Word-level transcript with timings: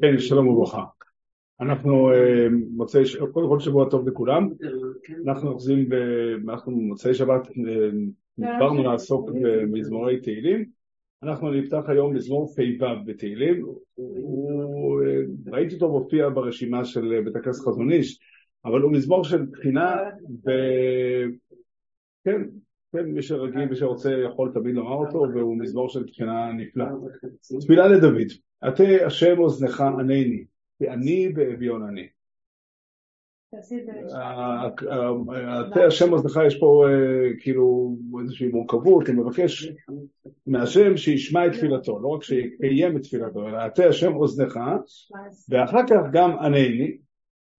כן, 0.00 0.18
שלום 0.18 0.48
וברכה. 0.48 0.84
אנחנו 1.60 2.12
אה, 2.12 2.46
מוצאי, 2.70 3.02
קודם 3.32 3.48
כל 3.48 3.60
שבוע 3.60 3.90
טוב 3.90 4.08
לכולם. 4.08 4.48
אנחנו 5.26 5.50
אוחזים, 5.50 5.88
אנחנו 6.48 6.72
מוצאי 6.72 7.14
שבת 7.14 7.48
אה, 8.40 8.82
לעסוק 8.82 9.30
במזמורי 9.30 10.20
תהילים. 10.20 10.64
אנחנו 11.22 11.50
נפתח 11.50 11.82
היום 11.88 12.14
מזמור 12.14 12.46
פ"ו 12.46 12.86
בתהילים. 13.06 13.66
אה, 13.98 15.52
ראיתי 15.52 15.74
אותו 15.74 15.88
מופיע 15.88 16.28
ברשימה 16.28 16.84
של 16.84 17.20
בית 17.24 17.36
הכנסת 17.36 17.64
חזון 17.64 17.92
איש, 17.92 18.18
אבל 18.64 18.80
הוא 18.80 18.92
מזמור 18.92 19.24
של 19.24 19.42
בחינה, 19.42 19.96
וכן, 20.40 22.42
כן, 22.92 23.04
מי 23.04 23.22
שרגיל, 23.22 23.66
מי 23.66 23.76
שרוצה 23.76 24.12
יכול 24.24 24.50
תמיד 24.54 24.74
לומר 24.74 25.06
אותו, 25.06 25.26
והוא 25.34 25.58
מזמור 25.58 25.88
של 25.88 26.04
בחינה 26.04 26.52
נפלא. 26.52 26.84
תפילה 27.60 27.88
לדוד. 27.88 28.47
עטה 28.60 28.84
השם 29.06 29.38
אוזנך 29.38 29.80
ענני, 29.80 30.44
כי 30.78 30.88
אני. 30.88 31.28
באביון 31.28 31.82
אני. 31.82 32.08
עטה 35.48 35.84
השם 35.86 36.12
אוזנך 36.12 36.40
יש 36.46 36.58
פה 36.60 36.84
אה, 36.88 37.30
כאילו 37.40 37.96
איזושהי 38.22 38.48
מורכבות, 38.48 39.08
הוא 39.08 39.16
מבקש 39.16 39.72
מהשם 40.46 40.96
שישמע 40.96 41.46
את 41.46 41.52
תפילתו, 41.52 42.00
לא 42.00 42.08
רק 42.08 42.22
שיקיים 42.22 42.96
את 42.96 43.02
תפילתו, 43.02 43.48
אלא 43.48 43.56
עטה 43.56 43.84
השם 43.84 44.16
אוזנך, 44.16 44.58
ואחר 45.48 45.86
כך 45.88 46.00
גם 46.12 46.38
ענני, 46.38 46.96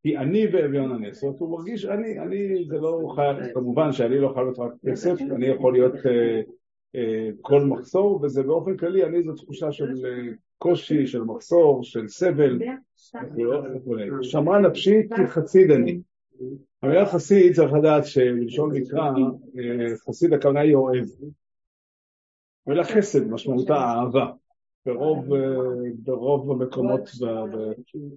כי 0.03 0.17
אני 0.17 0.47
אני. 0.91 1.13
זאת 1.13 1.23
אומרת, 1.23 1.39
הוא 1.39 1.59
מרגיש, 1.59 1.85
אני, 1.85 2.19
אני, 2.19 2.65
זה 2.67 2.77
לא 2.77 3.11
חייב, 3.15 3.53
כמובן 3.53 3.91
שאני 3.91 4.19
לא 4.19 4.31
חייב 4.33 4.45
להיות 4.45 4.59
רק 4.59 4.71
כסף, 4.87 5.21
אני 5.35 5.47
יכול 5.47 5.73
להיות 5.73 5.93
אה, 6.05 6.41
אה, 6.95 7.29
כל 7.41 7.61
מחסור, 7.61 8.19
וזה 8.23 8.43
באופן 8.43 8.77
כללי, 8.77 9.03
אני 9.03 9.23
זו 9.23 9.33
תחושה 9.33 9.71
של 9.71 9.93
קושי, 10.59 11.07
של 11.07 11.21
מחסור, 11.21 11.83
של 11.83 12.07
סבל 12.07 12.59
וכולי. 13.75 14.09
שמרן 14.21 14.65
נפשית 14.65 15.13
כחסיד 15.13 15.71
אני. 15.71 16.01
המילה 16.83 17.05
חסיד 17.05 17.55
צריך 17.55 17.73
לדעת 17.73 18.05
שבלשון 18.05 18.71
מקרא, 18.73 19.11
אה, 19.57 19.97
חסיד 20.07 20.33
הכוונה 20.33 20.59
היא 20.59 20.75
אוהב. 20.75 21.05
המילה 22.67 22.83
חסד 22.83 23.27
משמעותה 23.27 23.75
אהבה. 23.75 24.31
ברוב, 24.85 25.33
אה, 25.33 25.39
ברוב 26.03 26.51
המקומות 26.51 27.09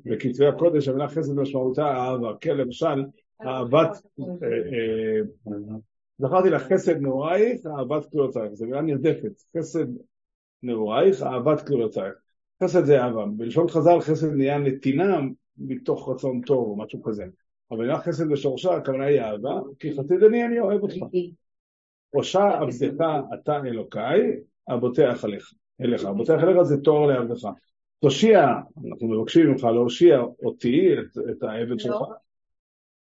בכתבי 0.05 0.47
הקודש 0.47 0.89
המילה 0.89 1.09
חסד 1.09 1.35
משמעותה 1.35 1.83
אהבה. 1.83 2.33
כן, 2.41 2.57
למשל, 2.57 3.05
אהבת, 3.47 4.03
אה, 4.21 5.21
זכרתי 6.19 6.51
לך 6.51 6.63
חסד 6.63 7.01
נעורייך, 7.01 7.67
אהבת 7.67 8.11
כלולותייך. 8.11 8.53
זו 8.53 8.67
מילה 8.67 8.81
נרדפת. 8.81 9.43
חסד 9.59 9.87
נעורייך, 10.63 11.23
אהבת 11.23 11.67
כלולותייך. 11.67 12.22
חסד 12.63 12.85
זה 12.85 13.03
אהבה. 13.03 13.25
בלשון 13.37 13.69
חז"ל 13.69 14.01
חסד 14.01 14.33
נהיה 14.33 14.59
נתינה 14.59 15.21
מתוך 15.59 16.09
רצון 16.09 16.41
טוב 16.41 16.69
או 16.69 16.77
משהו 16.77 17.03
כזה. 17.03 17.25
אבל 17.71 17.87
נהיה 17.87 17.99
חסד 17.99 18.29
בשורשה, 18.29 18.75
הכוונה 18.75 19.05
היא 19.05 19.21
אהבה, 19.21 19.61
כי 19.79 19.93
חסיד 19.93 20.23
אני, 20.23 20.47
אני 20.47 20.61
אוהב 20.61 20.83
אותך. 20.83 20.97
ראשה 22.15 22.51
עבדך 22.61 23.05
אתה 23.35 23.57
אלוקיי, 23.57 24.41
הבוטח 24.69 25.25
עליך. 25.25 25.53
אליך. 25.81 26.05
הבוטח 26.05 26.35
עליך 26.43 26.63
זה 26.63 26.77
תואר 26.81 27.07
לעבדך. 27.07 27.49
תושיע, 28.01 28.47
אנחנו 28.89 29.09
מבקשים 29.09 29.47
ממך 29.47 29.65
להושיע 29.65 30.21
אותי, 30.43 30.93
את, 30.93 31.19
את 31.31 31.43
העבד 31.43 31.81
שלך, 31.81 31.97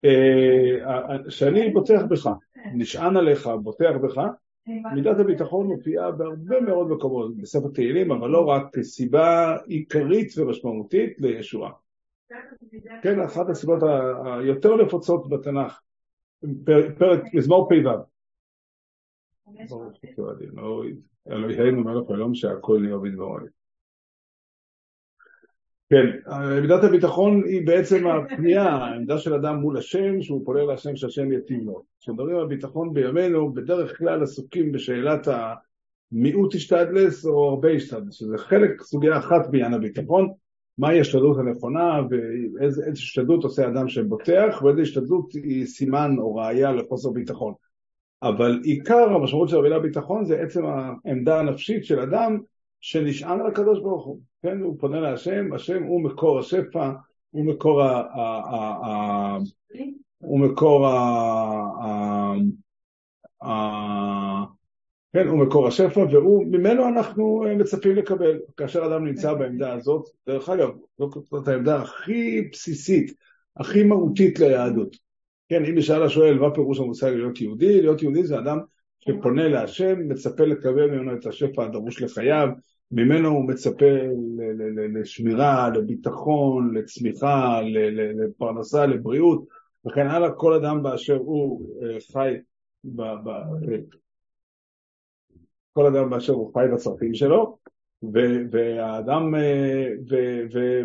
אה, 0.06 1.30
שאני 1.30 1.70
בוטח 1.70 2.02
בך, 2.10 2.30
נשען 2.76 3.18
עליך, 3.18 3.50
בוטח 3.64 3.92
בך, 4.04 4.22
מידת 4.68 5.20
הביטחון 5.20 5.68
מופיעה 5.68 6.12
בהרבה 6.12 6.62
מאוד 6.62 6.90
מקומות 6.90 7.38
בספר 7.38 7.68
תהילים, 7.74 8.12
אבל 8.12 8.30
לא 8.30 8.46
רק 8.46 8.76
כסיבה 8.76 9.58
עיקרית 9.66 10.38
ומשמעותית 10.38 11.20
לישועה. 11.20 11.72
כן, 13.02 13.20
אחת 13.20 13.50
הסיבות 13.50 13.80
היותר 14.26 14.76
נפוצות 14.76 15.30
בתנ"ך, 15.30 15.82
פרק, 16.98 17.22
מזמור 17.34 17.70
פ"ו. 17.70 17.90
אלוהינו 21.30 21.84
מלך 21.84 22.10
העולם 22.10 22.36
שהכל 22.36 22.80
נהיה 22.82 22.98
בדברו. 22.98 23.38
כן, 25.90 26.32
מידת 26.62 26.84
הביטחון 26.84 27.44
היא 27.46 27.68
בעצם 27.68 28.08
הפנייה, 28.08 28.64
העמדה 28.64 29.18
של 29.18 29.34
אדם 29.34 29.56
מול 29.56 29.78
השם, 29.78 30.22
שהוא 30.22 30.46
פונה 30.46 30.64
להשם 30.64 30.96
שהשם 30.96 31.32
יתאים 31.32 31.66
לו. 31.66 31.84
כשמדברים 32.00 32.38
על 32.38 32.48
ביטחון 32.48 32.94
בימינו, 32.94 33.54
בדרך 33.54 33.98
כלל 33.98 34.24
עסוקים 34.24 34.72
בשאלת 34.72 35.28
המיעוט 36.12 36.56
השתדלס 36.56 37.26
או 37.26 37.50
הרבה 37.50 37.70
השתדלס, 37.70 38.14
שזה 38.14 38.38
חלק, 38.38 38.82
סוגיה 38.82 39.18
אחת 39.18 39.50
בעניין 39.52 39.74
הביטחון, 39.74 40.30
מהי 40.78 41.00
השתדלות 41.00 41.38
הנכונה 41.38 42.02
ואיזה 42.10 42.84
השתדלות 42.92 43.44
עושה 43.44 43.68
אדם 43.68 43.88
שבוטח, 43.88 44.62
ואיזה 44.64 44.82
השתדלות 44.82 45.34
היא 45.34 45.66
סימן 45.66 46.16
או 46.18 46.36
ראייה 46.36 46.72
לחוסר 46.72 47.10
ביטחון. 47.10 47.54
אבל 48.24 48.60
עיקר 48.64 49.10
המשמעות 49.10 49.50
של 49.50 49.58
המילה 49.58 49.80
ביטחון 49.80 50.26
זה 50.26 50.40
עצם 50.42 50.62
העמדה 50.66 51.40
הנפשית 51.40 51.86
של 51.86 52.00
אדם 52.00 52.40
שנשען 52.82 53.40
על 53.40 53.48
הקדוש 53.48 53.80
ברוך 53.80 54.06
הוא, 54.06 54.20
כן? 54.44 54.62
הוא 54.62 54.80
פונה 54.80 55.00
להשם, 55.00 55.54
השם 55.54 55.84
הוא 55.84 56.04
מקור 56.04 56.40
השפע, 56.40 56.92
הוא 57.30 57.46
מקור 57.46 57.82
ה... 57.84 59.38
הוא 60.18 60.40
מקור 60.40 60.88
ה... 60.88 62.34
כן, 65.14 65.28
הוא 65.28 65.40
מקור 65.40 65.68
השפע, 65.68 66.00
וממנו 66.00 66.88
אנחנו 66.88 67.44
מצפים 67.58 67.96
לקבל. 67.96 68.40
כאשר 68.58 68.86
אדם 68.86 69.06
נמצא 69.06 69.34
בעמדה 69.34 69.74
הזאת, 69.74 70.10
דרך 70.28 70.50
אגב, 70.50 70.70
זאת 70.98 71.48
העמדה 71.48 71.82
הכי 71.82 72.50
בסיסית, 72.52 73.14
הכי 73.58 73.84
מהותית 73.84 74.40
ליהדות. 74.40 74.98
כן, 75.50 75.66
אם 75.66 75.78
ישאל 75.78 76.04
השואל, 76.04 76.40
מה 76.40 76.54
פירוש 76.54 76.80
המושג 76.80 77.10
להיות 77.10 77.42
יהודי? 77.42 77.82
להיות 77.82 78.02
יהודי 78.02 78.24
זה 78.24 78.40
אדם 78.40 78.60
שפונה 79.00 79.48
להשם, 79.48 80.10
מצפה 80.10 80.46
לקבל 80.46 80.90
ממנו 80.90 81.14
את 81.14 81.26
השפע 81.26 81.64
הדרוש 81.64 82.02
לחייו, 82.02 82.50
ממנו 82.92 83.30
הוא 83.30 83.48
מצפה 83.48 83.86
לשמירה, 84.94 85.70
לביטחון, 85.70 86.74
לצמיחה, 86.78 87.62
לפרנסה, 87.62 88.86
לבריאות, 88.86 89.46
וכן 89.86 90.08
הלאה, 90.08 90.32
כל 90.32 90.54
אדם 90.54 90.84
באשר 90.84 91.16
הוא 91.16 91.62
אה, 91.84 91.98
חי, 92.12 92.34
ב, 92.84 93.02
ב, 93.02 93.30
כל 95.74 95.86
אדם 95.86 96.10
באשר 96.10 96.34
הוא 96.34 96.54
חי 96.54 96.66
בצרכים 96.74 97.14
שלו, 97.14 97.58
והאדם, 98.52 99.36
אה, 99.36 99.88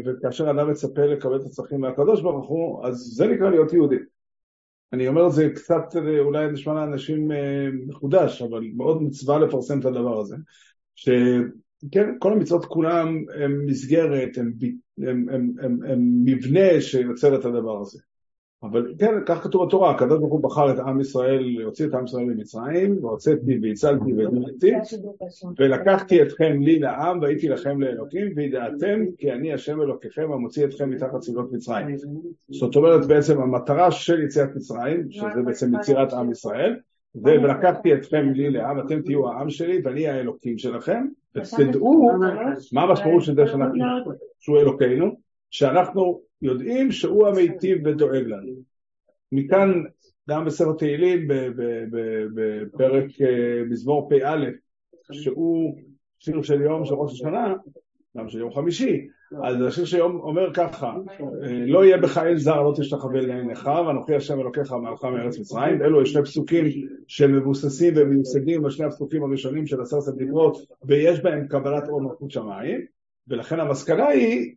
וכאשר 0.05 0.51
אדם 0.51 0.71
מצפה 0.71 1.05
לקבל 1.05 1.37
את 1.37 1.45
הצרכים 1.45 1.81
מהקדוש 1.81 2.21
ברוך 2.23 2.49
הוא, 2.49 2.87
אז 2.87 2.95
זה 2.95 3.27
נקרא 3.27 3.51
להיות 3.51 3.73
יהודי. 3.73 3.97
אני 4.93 5.09
אומר 5.09 5.27
את 5.27 5.33
זה 5.33 5.49
קצת, 5.55 5.97
אה, 5.97 6.21
אולי 6.21 6.51
נשמע 6.51 6.75
לאנשים 6.75 7.31
מחודש, 7.87 8.43
אבל 8.43 8.61
מאוד 8.77 9.03
מצווה 9.03 9.39
לפרסם 9.39 9.81
את 9.81 9.85
הדבר 9.85 10.21
הזה. 10.21 10.37
שכן, 10.95 12.19
כל 12.19 12.33
המצוות 12.33 12.65
כולם 12.65 13.25
הם 13.35 13.67
מסגרת, 13.67 14.39
הם, 14.39 14.53
הם, 14.99 15.29
הם, 15.29 15.53
הם, 15.63 15.79
הם 15.89 16.25
מבנה 16.25 16.81
שיוצר 16.81 17.41
את 17.41 17.45
הדבר 17.45 17.81
הזה. 17.81 17.99
אבל 18.63 18.95
כן, 18.99 19.15
כך 19.27 19.43
כתוב 19.43 19.67
בתורה, 19.67 19.91
הקדוש 19.91 20.19
ברוך 20.19 20.33
הוא 20.33 20.43
בחר 20.43 20.71
את 20.71 20.79
עם 20.79 21.01
ישראל, 21.01 21.63
הוציא 21.65 21.87
את 21.87 21.95
עם 21.95 22.05
ישראל 22.05 22.25
ממצרים, 22.25 23.05
והוצאתי 23.05 23.59
והצלתי 23.63 24.13
והדמתי, 24.13 24.73
ולקחתי 25.59 26.23
אתכם 26.23 26.61
לי 26.61 26.79
לעם 26.79 27.21
והייתי 27.21 27.49
לכם 27.49 27.81
לאלוקים, 27.81 28.33
וידעתם 28.37 29.01
כי 29.19 29.33
אני 29.33 29.53
השם 29.53 29.81
אלוקיכם 29.81 30.33
המוציא 30.33 30.65
אתכם 30.65 30.91
מתחת 30.91 31.21
צבאות 31.21 31.53
מצרים. 31.53 31.97
זאת 32.49 32.77
אומרת 32.77 33.07
בעצם 33.07 33.41
המטרה 33.41 33.91
של 33.91 34.23
יציאת 34.23 34.57
מצרים, 34.57 35.11
שזה 35.11 35.43
בעצם 35.45 35.75
יצירת 35.75 36.13
עם 36.13 36.31
ישראל, 36.31 36.77
ולקחתי 37.15 37.95
אתכם 37.95 38.33
לי 38.35 38.51
לעם, 38.51 38.81
אתם 38.81 39.03
תהיו 39.03 39.29
העם 39.29 39.51
שלי 39.51 39.81
ואני 39.85 40.09
האלוקים 40.09 40.59
שלכם, 40.59 41.07
ותדעו 41.35 42.11
מה 42.73 42.83
המשמעות 42.83 43.23
של 43.23 43.35
זה 43.35 43.47
שאנחנו, 43.47 43.85
שהוא 44.41 44.59
אלוקינו, 44.59 45.17
שאנחנו 45.53 46.21
יודעים 46.43 46.93
שהוא 46.93 47.27
המיטיב 47.27 47.87
ודואג 47.87 48.27
לנו. 48.27 48.53
מכאן 49.33 49.83
גם 50.31 50.45
בספר 50.45 50.73
תהילים 50.73 51.29
בפרק 52.35 53.05
אה, 53.21 53.63
מזמור 53.71 54.09
פ"א, 54.11 54.45
שהוא 55.13 55.77
שיר 56.19 56.43
של 56.43 56.61
יום 56.61 56.85
של 56.85 56.95
ראש 56.95 57.13
השנה, 57.13 57.55
גם 58.17 58.29
של 58.29 58.39
יום 58.39 58.53
חמישי, 58.53 59.07
אז 59.45 59.57
השיר 59.67 59.85
של 59.85 59.97
יום 59.97 60.21
אומר 60.21 60.55
ככה, 60.55 60.95
אה, 61.45 61.67
לא 61.67 61.85
יהיה 61.85 61.97
בך 61.97 62.19
אל 62.19 62.37
זר 62.37 62.63
לא 62.63 62.75
תשתחווה 62.77 63.21
לעיניך 63.21 63.71
ואנוכי 63.87 64.15
השם 64.15 64.41
אלוקיך 64.41 64.73
מעלך 64.73 65.05
מארץ 65.05 65.39
מצרים, 65.39 65.83
אלו 65.83 66.07
שני 66.07 66.23
פסוקים 66.23 66.65
שמבוססים 67.07 67.95
ומיוסדים 67.97 68.63
בשני 68.63 68.87
הפסוקים 68.87 69.23
הראשונים 69.23 69.67
של 69.67 69.81
עשרת 69.81 70.09
הדיברות 70.09 70.57
ויש 70.85 71.21
בהם 71.21 71.47
קבלת 71.49 71.89
עול 71.89 72.03
מלכות 72.03 72.31
שמיים 72.31 72.81
ולכן 73.29 73.61
המסקנה 73.61 74.09
היא 74.09 74.55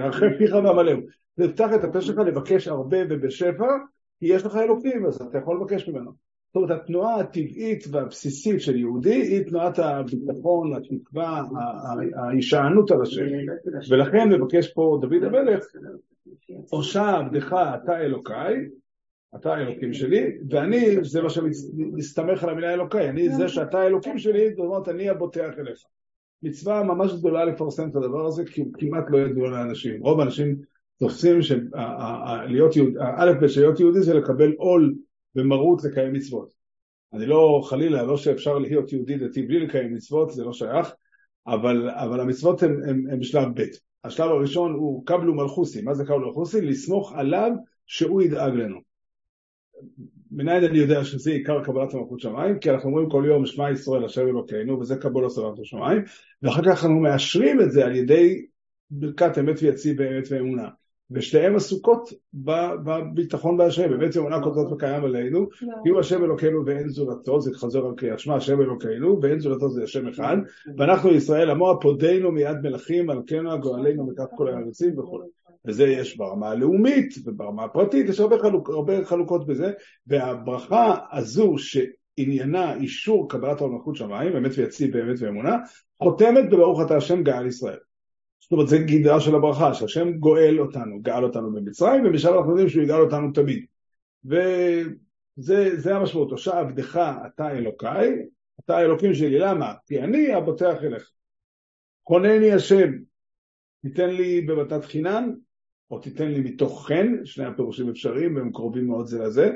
הרחב 0.00 0.26
פיך 0.38 0.54
ואמלאו. 0.54 0.96
תפתח 1.40 1.68
את 1.74 1.84
הפה 1.84 2.00
שלך 2.00 2.18
לבקש 2.18 2.68
הרבה 2.68 2.98
ובשפע, 3.10 3.68
כי 4.20 4.26
יש 4.26 4.46
לך 4.46 4.56
אלוקים, 4.56 5.06
אז 5.06 5.22
אתה 5.22 5.38
יכול 5.38 5.56
לבקש 5.60 5.88
ממנו. 5.88 6.10
זאת 6.54 6.56
אומרת, 6.56 6.80
התנועה 6.82 7.20
הטבעית 7.20 7.84
והבסיסית 7.90 8.60
של 8.60 8.76
יהודי 8.76 9.14
היא 9.14 9.42
תנועת 9.42 9.78
הביטחון, 9.78 10.76
התקווה, 10.76 11.42
ההישענות 12.16 12.90
על 12.90 13.02
השם. 13.02 13.26
ולכן 13.90 14.28
מבקש 14.28 14.72
פה 14.72 14.98
דוד 15.00 15.22
המלך, 15.22 15.64
הושע 16.70 17.10
עבדך 17.10 17.56
אתה 17.74 18.00
אלוקיי, 18.00 18.56
אתה 19.36 19.54
האלוקים 19.54 19.92
שלי, 19.92 20.38
ואני, 20.50 21.04
זה 21.04 21.22
מה 21.22 21.30
שמסתמך 21.30 22.44
על 22.44 22.50
המילה 22.50 22.74
אלוקיי, 22.74 23.08
אני 23.08 23.28
זה 23.28 23.48
שאתה 23.48 23.78
האלוקים 23.78 24.18
שלי, 24.18 24.50
זאת 24.50 24.58
אומרת, 24.58 24.88
אני 24.88 25.08
הבוטח 25.08 25.50
אליך. 25.58 25.78
מצווה 26.44 26.82
ממש 26.82 27.12
גדולה 27.12 27.44
לפרסם 27.44 27.88
את 27.88 27.96
הדבר 27.96 28.26
הזה, 28.26 28.44
כי 28.44 28.64
כמעט 28.78 29.04
לא 29.08 29.18
ידוע 29.18 29.50
לאנשים. 29.50 30.02
רוב 30.02 30.20
האנשים 30.20 30.56
תופסים 30.98 31.42
שלהיות 31.42 32.76
יהודי, 32.76 32.98
א' 33.16 33.32
ב' 33.40 33.46
שלהיות 33.46 33.80
יהודי 33.80 34.00
זה 34.00 34.14
לקבל 34.14 34.52
עול 34.56 34.94
ומרות 35.36 35.84
לקיים 35.84 36.12
מצוות. 36.12 36.52
אני 37.12 37.26
לא, 37.26 37.62
חלילה, 37.64 38.02
לא 38.02 38.16
שאפשר 38.16 38.58
להיות 38.58 38.92
יהודי 38.92 39.16
דתי 39.16 39.42
בלי 39.42 39.60
לקיים 39.60 39.94
מצוות, 39.94 40.30
זה 40.30 40.44
לא 40.44 40.52
שייך, 40.52 40.94
אבל, 41.46 41.90
אבל 41.90 42.20
המצוות 42.20 42.62
הן 42.62 43.20
בשלב 43.20 43.48
ב'. 43.54 43.64
השלב 44.04 44.30
הראשון 44.30 44.72
הוא 44.72 45.06
קבלו 45.06 45.34
מלכוסי. 45.34 45.82
מה 45.82 45.94
זה 45.94 46.04
קבלו 46.04 46.26
מלכוסי? 46.26 46.60
לסמוך 46.60 47.12
עליו 47.16 47.50
שהוא 47.86 48.22
ידאג 48.22 48.52
לנו. 48.52 48.93
מנין 50.30 50.64
אני 50.64 50.78
יודע 50.78 51.04
שזה 51.04 51.30
עיקר 51.30 51.64
קבלת 51.64 51.94
המלכות 51.94 52.20
שמיים? 52.20 52.58
כי 52.58 52.70
אנחנו 52.70 52.90
אומרים 52.90 53.08
כל 53.08 53.24
יום 53.26 53.46
שמע 53.46 53.70
ישראל 53.70 54.04
אשר 54.04 54.22
אלוקינו, 54.22 54.80
וזה 54.80 54.96
קבול 54.96 55.26
הסבבת 55.26 55.58
השמיים, 55.58 56.02
ואחר 56.42 56.62
כך 56.62 56.84
אנחנו 56.84 57.00
מאשרים 57.00 57.60
את 57.60 57.72
זה 57.72 57.84
על 57.84 57.96
ידי 57.96 58.46
ברכת 58.90 59.38
אמת 59.38 59.62
ויציב 59.62 59.96
באמת 59.96 60.24
ואמונה. 60.30 60.68
ושתיהן 61.10 61.54
עסוקות 61.54 62.08
בביטחון 62.34 63.56
בהשם, 63.56 63.90
באמת 63.90 64.16
אמונה 64.16 64.42
כותבות 64.42 64.72
וקיים 64.72 65.04
עלינו, 65.04 65.48
כי 65.82 65.88
הוא 65.88 66.00
השם 66.00 66.24
אלוקינו 66.24 66.66
ואין 66.66 66.88
זולתו, 66.88 67.40
זה 67.40 67.50
חוזר 67.54 67.86
על 67.86 67.92
קריאת 67.96 68.18
שמע, 68.18 68.34
השם 68.34 68.60
אלוקינו 68.60 69.18
ואין 69.22 69.38
זולתו 69.38 69.68
זה 69.68 69.82
השם 69.84 70.08
אחד, 70.08 70.36
ואנחנו 70.78 71.10
ישראל 71.10 71.50
עמו 71.50 71.70
הפודנו 71.70 72.32
מיד 72.32 72.56
מלכים, 72.62 73.06
מלכנו 73.06 73.52
הגואלנו 73.52 74.06
מכף 74.06 74.30
כל 74.36 74.48
הארצים 74.48 74.98
וכו'. 74.98 75.43
וזה 75.66 75.84
יש 75.84 76.16
ברמה 76.16 76.48
הלאומית 76.48 77.14
וברמה 77.24 77.64
הפרטית, 77.64 78.08
יש 78.08 78.20
הרבה, 78.20 78.38
חלוק, 78.38 78.68
הרבה 78.70 79.04
חלוקות 79.04 79.46
בזה, 79.46 79.72
והברכה 80.06 80.96
הזו 81.12 81.54
שעניינה 81.58 82.74
אישור 82.74 83.28
קבלת 83.28 83.60
המלכות 83.60 83.96
שמיים, 83.96 84.32
באמת 84.32 84.52
ויציב 84.56 84.96
באמת 84.96 85.16
ואמונה, 85.20 85.56
חותמת 85.98 86.50
בברוך 86.50 86.80
אתה 86.86 86.96
השם 86.96 87.22
גאל 87.22 87.46
ישראל. 87.46 87.78
זאת 88.40 88.52
אומרת, 88.52 88.68
זה 88.68 88.78
גידה 88.78 89.20
של 89.20 89.34
הברכה, 89.34 89.74
שהשם 89.74 90.12
גואל 90.12 90.60
אותנו, 90.60 91.02
גאל 91.02 91.24
אותנו 91.24 91.52
במצרים, 91.52 92.06
ומשם 92.06 92.34
אנחנו 92.34 92.50
יודעים 92.50 92.68
שהוא 92.68 92.82
יגאל 92.82 93.00
אותנו 93.00 93.32
תמיד. 93.32 93.64
וזה 94.24 95.96
המשמעות, 95.96 96.30
הושע 96.30 96.58
עבדך 96.58 97.12
אתה 97.26 97.50
אלוקיי, 97.50 98.22
אתה 98.64 98.76
האלוקים 98.76 99.14
שלי, 99.14 99.38
למה? 99.38 99.72
כי 99.86 100.00
אני 100.00 100.32
הבוטח 100.32 100.74
אליך. 100.82 101.10
חונני 102.06 102.52
השם, 102.52 102.90
תיתן 103.82 104.10
לי 104.10 104.40
במתת 104.40 104.84
חינן, 104.84 105.30
או 105.90 105.98
תיתן 105.98 106.28
לי 106.28 106.40
מתוך 106.40 106.86
חן, 106.86 107.14
שני 107.24 107.44
הפירושים 107.44 107.88
אפשריים 107.88 108.36
והם 108.36 108.52
קרובים 108.52 108.86
מאוד 108.86 109.06
זה 109.06 109.18
לזה, 109.18 109.50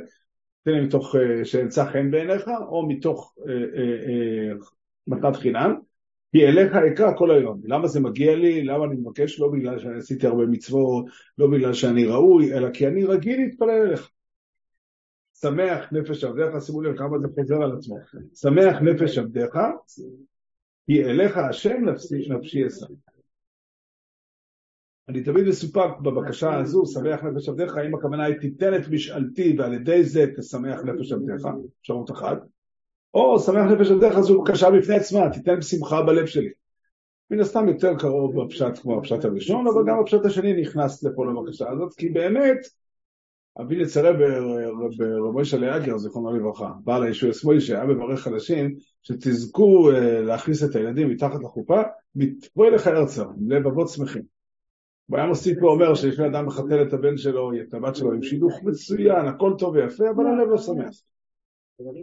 תן 0.64 0.70
לי 0.70 0.80
מתוך 0.80 1.14
uh, 1.14 1.44
שאמצא 1.44 1.84
חן 1.84 2.10
בעיניך, 2.10 2.50
או 2.69 2.88
מתוך 2.88 3.34
uh, 3.38 3.42
uh, 3.42 4.62
uh, 4.62 4.70
מתנת 5.06 5.36
חינם, 5.36 5.75
כי 6.32 6.46
אליך 6.46 6.72
אקרא 6.72 7.16
כל 7.16 7.30
היום. 7.30 7.60
למה 7.64 7.88
זה 7.88 8.00
מגיע 8.00 8.36
לי? 8.36 8.64
למה 8.64 8.84
אני 8.84 8.94
מבקש? 8.94 9.40
לא 9.40 9.48
בגלל 9.52 9.78
שאני 9.78 9.98
עשיתי 9.98 10.26
הרבה 10.26 10.46
מצוות, 10.46 11.04
לא 11.38 11.46
בגלל 11.46 11.72
שאני 11.72 12.06
ראוי, 12.06 12.54
אלא 12.54 12.70
כי 12.70 12.86
אני 12.86 13.04
רגיל 13.04 13.40
להתפלל 13.40 13.70
אליך. 13.70 14.10
שמח 15.40 15.92
נפש 15.92 16.24
עבדיך, 16.24 16.62
שימו 16.62 16.82
לב 16.82 16.96
כמה 16.98 17.19
זה 17.19 17.26
חוזר 17.34 17.62
על 17.62 17.72
עצמו. 17.72 17.98
שמח 18.34 18.82
נפש 18.82 19.19
עבדיך, 19.19 19.58
כי 20.86 21.04
אליך 21.04 21.36
השם 21.36 21.84
נפשי, 22.28 22.66
אשא. 22.66 22.86
אני 25.08 25.22
תמיד 25.22 25.49
מסופק 25.49 25.99
בבקשה 26.02 26.58
הזו, 26.58 26.87
שמח 26.87 27.25
נפש 27.25 27.49
עבדיך, 27.49 27.76
האם 27.76 27.94
הכוונה 27.94 28.25
היא 28.25 28.37
תיתן 28.40 28.75
את 28.75 28.88
משאלתי 28.88 29.56
ועל 29.58 29.75
ידי 29.75 30.05
זה 30.05 30.26
תשמח 30.37 30.81
נפש 30.81 31.12
עבדיך, 31.12 31.49
אפשרות 31.81 32.10
אחת, 32.10 32.38
או 33.14 33.38
שמח 33.38 33.70
נפש 33.70 33.90
עבדיך 33.90 34.20
זו 34.20 34.43
בקשה 34.43 34.70
בפני 34.70 34.94
עצמה, 34.94 35.31
תיתן 35.31 35.62
שמחה 35.62 36.02
בלב 36.02 36.26
שלי. 36.26 36.50
מן 37.31 37.40
הסתם 37.40 37.69
יותר 37.69 37.94
קרוב 37.99 38.43
בפשט 38.43 38.78
כמו 38.82 38.99
הפשט 38.99 39.25
הראשון, 39.25 39.66
אבל 39.66 39.82
גם 39.87 40.00
הפשט 40.00 40.25
השני 40.25 40.60
נכנס 40.60 41.05
לפה 41.05 41.26
לבקשה 41.26 41.70
הזאת, 41.70 41.94
כי 41.94 42.08
באמת, 42.08 42.58
אבי 43.60 43.82
נצרה 43.82 44.12
ברבי 44.99 45.44
שלי 45.44 45.76
אגר, 45.76 45.99
זיכרונו 45.99 46.37
לברכה, 46.37 46.72
בעל 46.84 47.02
הישוע 47.02 47.32
שמאלי 47.32 47.60
שהיה 47.60 47.84
מברך 47.84 48.28
אנשים, 48.28 48.75
שתזכו 49.02 49.90
אה, 49.90 50.20
להכניס 50.20 50.64
את 50.64 50.76
הילדים 50.76 51.08
מתחת 51.08 51.40
לחופה, 51.43 51.82
מתבואי 52.14 52.70
לך 52.70 52.87
עם 52.87 53.52
לבבות 53.52 53.88
שמחים. 53.88 54.38
הוא 55.08 55.19
היה 55.19 55.26
מוסיף 55.26 55.62
ואומר 55.62 55.94
שיש 55.94 56.19
לאדם 56.19 56.46
מחתל 56.46 56.82
את 56.82 56.93
הבן 56.93 57.16
שלו, 57.16 57.50
את 57.69 57.75
הבת 57.75 57.96
שלו 57.96 58.12
עם 58.12 58.22
שידוך 58.22 58.62
מצוין, 58.62 59.26
הכל 59.26 59.52
טוב 59.58 59.75
ויפה, 59.75 60.10
אבל 60.10 60.26
הלב 60.26 60.49
לא 60.49 60.58
שמח. 60.58 60.90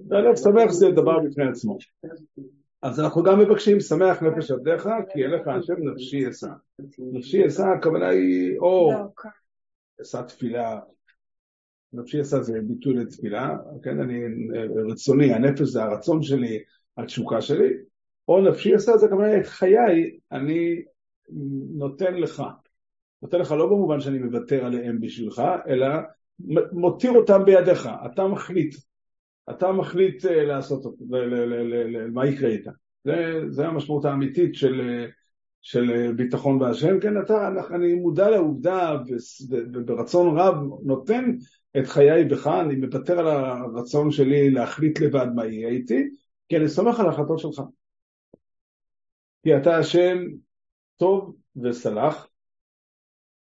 והלב 0.10 0.36
שמח 0.36 0.72
זה 0.72 0.92
דבר 0.92 1.20
בפני 1.20 1.48
עצמו. 1.48 1.78
אז 2.82 3.00
אנחנו 3.00 3.24
גם 3.24 3.40
מבקשים, 3.40 3.80
שמח 3.80 4.24
נפש 4.24 4.52
עבדיך, 4.52 4.90
כי 5.14 5.26
אליך 5.26 5.48
השם 5.48 5.74
נפשי 5.94 6.30
אשא. 6.30 6.48
נפשי 7.14 7.48
אשא, 7.48 7.64
הכוונה 7.78 8.10
היא, 8.10 8.60
או 8.60 8.92
אשא 10.02 10.22
תפילה, 10.22 10.80
נפשי 11.94 12.22
אשא 12.22 12.42
זה 12.42 12.60
ביטוי 12.64 12.94
לתפילה, 12.94 13.58
כן, 13.84 14.00
אני 14.00 14.20
רצוני, 14.92 15.34
הנפש 15.34 15.62
זה 15.62 15.84
הרצון 15.84 16.22
שלי, 16.22 16.60
התשוקה 16.98 17.42
שלי, 17.42 17.74
או 18.28 18.42
נפשי 18.42 18.76
אשא 18.76 18.98
זה 18.98 19.06
הכוונה 19.06 19.38
את 19.38 19.46
חיי, 19.46 20.18
אני 20.32 20.82
נותן 21.78 22.14
לך. 22.14 22.44
נותן 23.22 23.40
לך 23.40 23.52
לא 23.52 23.66
במובן 23.66 24.00
שאני 24.00 24.20
מוותר 24.20 24.66
עליהם 24.66 25.00
בשבילך, 25.00 25.42
אלא 25.68 25.88
מותיר 26.72 27.12
אותם 27.12 27.46
בידיך, 27.46 27.90
אתה 28.06 28.28
מחליט. 28.28 28.76
אתה 29.50 29.72
מחליט 29.72 30.26
אה, 30.26 30.44
לעשות 30.44 30.86
אותו, 30.86 31.06
מה 32.12 32.28
יקרה 32.28 32.50
איתה. 32.50 32.72
זה, 33.04 33.42
זה 33.50 33.68
המשמעות 33.68 34.06
האמיתית 34.06 34.56
של, 34.56 35.06
של 35.62 36.14
ביטחון 36.16 36.60
בהשם. 36.60 37.00
כן, 37.00 37.22
אתה, 37.22 37.50
אני 37.76 37.94
מודע 37.94 38.30
לעובדה 38.30 38.98
וברצון 39.74 40.40
רב 40.40 40.56
נותן 40.84 41.36
את 41.78 41.88
חיי 41.88 42.26
בך, 42.26 42.48
אני 42.48 42.76
מוותר 42.76 43.20
על 43.20 43.28
הרצון 43.28 44.12
שלי 44.12 44.50
להחליט 44.50 45.00
לבד 45.00 45.28
מה 45.36 45.46
יהיה 45.46 45.70
איתי, 45.70 46.10
כי 46.50 46.58
אני 46.58 46.70
סומך 46.70 47.00
על 47.00 47.06
ההחלטות 47.06 47.40
שלך. 47.40 47.62
כי 49.44 49.58
אתה 49.58 49.78
השם 49.78 50.18
טוב 50.98 51.36
וסלח, 51.64 52.28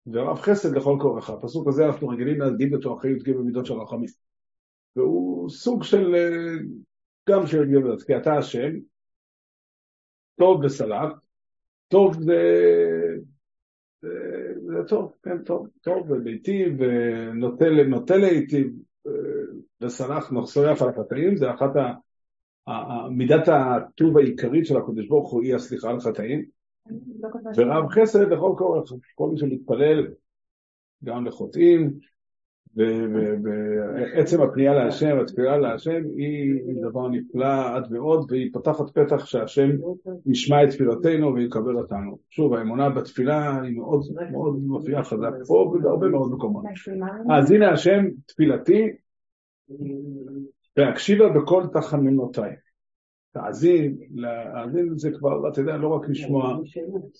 ורב 0.06 0.38
חסד 0.38 0.76
לכל 0.76 0.96
כורך. 1.00 1.30
הפסוק 1.30 1.68
הזה 1.68 1.86
אנחנו 1.86 2.08
רגילים 2.08 2.40
להגיד 2.40 2.74
אותו 2.74 2.98
אחרי 2.98 3.10
י"ג 3.10 3.30
במידות 3.30 3.66
של 3.66 3.74
רחמים. 3.74 4.08
והוא 4.96 5.50
סוג 5.50 5.82
של, 5.82 6.14
אה, 6.14 6.54
גם 7.28 7.46
של 7.46 7.64
גברת, 7.64 8.02
כי 8.02 8.16
אתה 8.16 8.34
השם, 8.34 8.70
טוב 10.38 10.64
וסלח, 10.64 11.12
טוב 11.88 12.22
זה, 12.22 12.40
זה, 14.66 14.74
טוב, 14.88 15.12
כן, 15.22 15.42
טוב, 15.42 15.68
טוב 15.80 16.10
ומיטיב, 16.10 16.80
ונוטה 16.80 17.64
אה, 19.06 19.12
וסלח 19.80 20.32
נחסויה 20.32 20.70
על 20.80 20.88
החטאים, 20.88 21.36
זה 21.36 21.50
אחת 21.50 21.76
ה... 21.76 21.92
מידת 23.10 23.48
הטוב 23.48 24.18
העיקרית 24.18 24.66
של 24.66 24.76
הקדוש 24.76 25.06
ברוך 25.06 25.32
הוא 25.32 25.42
היא 25.42 25.54
הסליחה 25.54 25.90
על 25.90 26.00
חטאים. 26.00 26.44
ורב 27.56 27.88
חסד 27.88 28.32
לכל 28.32 28.54
כורח, 28.58 28.92
כל 29.14 29.28
מי 29.28 29.38
שמתפלל 29.38 30.06
גם 31.04 31.26
לחוטאים, 31.26 31.94
ועצם 32.76 34.42
הפנייה 34.42 34.74
להשם, 34.74 35.18
התפילה 35.20 35.58
להשם, 35.58 36.02
היא 36.16 36.60
דבר 36.82 37.08
נפלא 37.08 37.76
עד 37.76 37.92
מאוד, 37.92 38.26
והיא 38.30 38.50
פותחת 38.52 38.90
פתח 38.90 39.24
שהשם 39.24 39.70
ישמע 40.26 40.64
את 40.64 40.70
תפילתנו 40.70 41.34
ויקבל 41.34 41.76
אותנו. 41.76 42.18
שוב, 42.30 42.54
האמונה 42.54 42.90
בתפילה 42.90 43.62
היא 43.62 43.76
מאוד 43.76 44.00
מאוד 44.32 44.56
מופיעה 44.56 45.04
חזק 45.04 45.30
פה 45.46 45.54
ובהרבה 45.54 46.08
מאוד 46.08 46.32
מקומות. 46.32 46.64
אז 47.30 47.50
הנה 47.50 47.72
השם 47.72 48.04
תפילתי, 48.26 48.88
והקשיבה 50.76 51.28
בכל 51.28 51.64
תחנונותיי. 51.72 52.52
להאזין, 53.36 53.96
להאזין 54.14 54.98
זה 54.98 55.10
כבר, 55.10 55.48
אתה 55.48 55.60
יודע, 55.60 55.76
לא 55.76 55.88
רק 55.88 56.08
לשמוע 56.08 56.58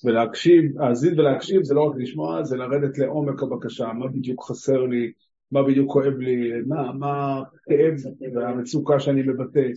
ולהקשיב, 0.05 0.79
להאזין 0.79 1.21
ולהקשיב 1.21 1.63
זה 1.63 1.75
לא 1.75 1.83
רק 1.83 1.97
לשמוע, 1.97 2.45
זה 2.45 2.57
לרדת 2.57 2.99
לעומק 2.99 3.43
הבקשה, 3.43 3.93
מה 3.93 4.09
בדיוק 4.09 4.45
חסר 4.45 4.83
לי, 4.83 5.13
מה 5.53 5.63
בדיוק 5.63 5.93
כואב 5.93 6.19
לי, 6.19 6.51
מה, 6.67 6.93
מה 6.93 7.43
הכאב 7.55 7.95
והמצוקה 8.35 9.01
שאני 9.01 9.23
מבטא. 9.23 9.69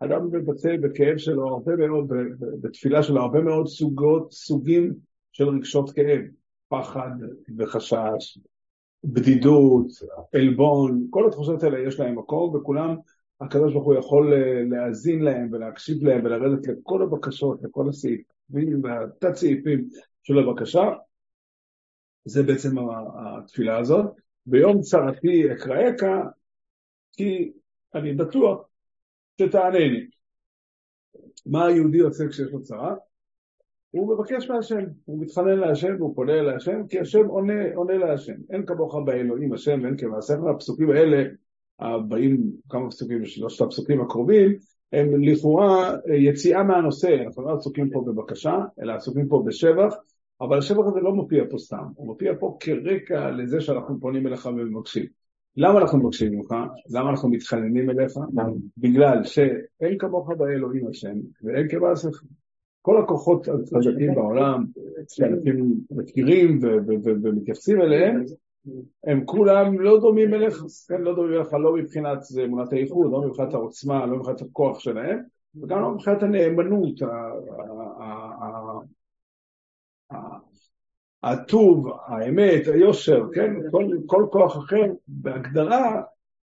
אדם 0.00 0.26
מבטא 0.26 0.76
בכאב 0.82 1.16
שלו 1.16 1.48
הרבה 1.48 1.76
מאוד, 1.76 2.12
בתפילה 2.60 3.02
שלו 3.02 3.20
הרבה 3.20 3.40
מאוד 3.40 3.66
סוגות, 3.66 4.32
סוגים 4.32 4.94
של 5.32 5.48
רגשות 5.48 5.90
כאב, 5.90 6.20
פחד 6.68 7.10
וחשש, 7.58 8.38
בדידות, 9.04 9.86
עלבון, 10.34 11.06
כל 11.10 11.26
התחושות 11.26 11.62
האלה 11.62 11.78
יש 11.78 12.00
להם 12.00 12.18
מקום, 12.18 12.54
וכולם 12.54 12.96
הקדוש 13.44 13.72
ברוך 13.72 13.84
הוא 13.84 13.94
יכול 13.94 14.32
אה, 14.32 14.62
להאזין 14.70 15.22
להם 15.22 15.48
ולהקשיב 15.52 16.02
להם 16.02 16.24
ולרדת 16.24 16.66
לכל 16.66 17.02
הבקשות, 17.02 17.62
לכל 17.62 17.88
הסעיפים 17.88 18.84
והתת 18.84 19.34
סעיפים 19.34 19.88
של 20.22 20.38
הבקשה. 20.38 20.90
זה 22.24 22.42
בעצם 22.42 22.76
התפילה 23.14 23.78
הזאת. 23.78 24.06
ביום 24.46 24.80
צרתי 24.80 25.52
אקראך, 25.52 25.94
כי 27.12 27.52
אני 27.94 28.14
בטוח 28.14 28.68
שתענני. 29.40 30.06
מה 31.46 31.66
היהודי 31.66 31.98
עושה 31.98 32.28
כשיש 32.28 32.52
לו 32.52 32.62
צרה? 32.62 32.94
הוא 33.90 34.14
מבקש 34.14 34.50
מהשם, 34.50 34.84
הוא 35.04 35.22
מתחנן 35.22 35.58
להשם 35.58 35.94
והוא 35.98 36.16
פונה 36.16 36.42
להשם, 36.42 36.86
כי 36.88 37.00
השם 37.00 37.26
עונה, 37.26 37.74
עונה 37.74 37.94
להשם. 37.94 38.34
אין 38.50 38.66
כמוך 38.66 38.96
באלוהים 39.06 39.52
השם 39.52 39.80
ואין 39.82 39.96
כמעשיך. 39.96 40.36
הפסוקים 40.54 40.90
האלה, 40.90 41.24
הבאים, 41.82 42.42
כמה 42.68 42.90
פסוקים, 42.90 43.24
שלושת 43.24 43.60
הפסוקים 43.60 44.00
הקרובים, 44.00 44.52
הם 44.92 45.22
לכאורה 45.24 45.94
יציאה 46.14 46.62
מהנושא, 46.62 47.08
אנחנו 47.26 47.42
לא 47.42 47.54
עסוקים 47.54 47.90
פה 47.90 48.04
בבקשה, 48.06 48.56
אלא 48.82 48.92
עסוקים 48.92 49.28
פה 49.28 49.42
בשבח, 49.46 49.94
אבל 50.40 50.58
השבח 50.58 50.84
הזה 50.86 51.00
לא 51.00 51.12
מופיע 51.12 51.44
פה 51.50 51.58
סתם, 51.58 51.84
הוא 51.94 52.06
מופיע 52.06 52.32
פה 52.40 52.56
כרקע 52.60 53.30
לזה 53.30 53.60
שאנחנו 53.60 54.00
פונים 54.00 54.26
אליך 54.26 54.46
ומבקשים. 54.46 55.04
למה 55.56 55.78
אנחנו 55.80 55.98
מבקשים 55.98 56.32
ממך? 56.32 56.54
למה 56.90 57.10
אנחנו 57.10 57.28
מתחננים 57.28 57.90
אליך? 57.90 58.12
בגלל 58.76 59.24
שאין 59.24 59.98
כמוך 59.98 60.30
באלוהים 60.38 60.88
השם 60.88 61.14
ואין 61.42 61.68
כמעשיך. 61.68 62.22
כל 62.82 63.02
הכוחות 63.02 63.48
החזקים 63.48 64.14
בעולם, 64.14 64.64
שאנשים 65.08 65.74
מכירים 65.90 66.60
ומתייחסים 67.04 67.80
אליהם, 67.80 68.24
הם 69.04 69.24
כולם 69.24 69.80
לא 69.80 70.00
דומים 70.00 70.34
אליך, 70.34 70.64
כן, 70.88 71.00
לא 71.00 71.14
דומים 71.14 71.34
אליך 71.34 71.52
לא 71.52 71.74
מבחינת 71.74 72.18
אמונת 72.44 72.72
האיחוד, 72.72 73.12
לא 73.12 73.22
מבחינת 73.22 73.54
העוצמה, 73.54 74.06
לא 74.06 74.16
מבחינת 74.16 74.40
הכוח 74.40 74.78
שלהם, 74.78 75.22
וגם 75.62 75.80
לא 75.80 75.90
מבחינת 75.90 76.22
הנאמנות, 76.22 76.94
הטוב, 81.22 81.88
האמת, 82.06 82.66
היושר, 82.66 83.22
כן, 83.34 83.54
כל, 83.70 83.86
כל 84.06 84.26
כוח 84.32 84.56
אחר 84.56 84.84
בהגדרה 85.08 86.02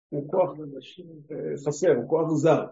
הוא 0.09 0.31
כוח 0.31 0.49
חסר, 1.67 1.95
הוא 1.95 2.09
כוח 2.09 2.29
זר. 2.29 2.65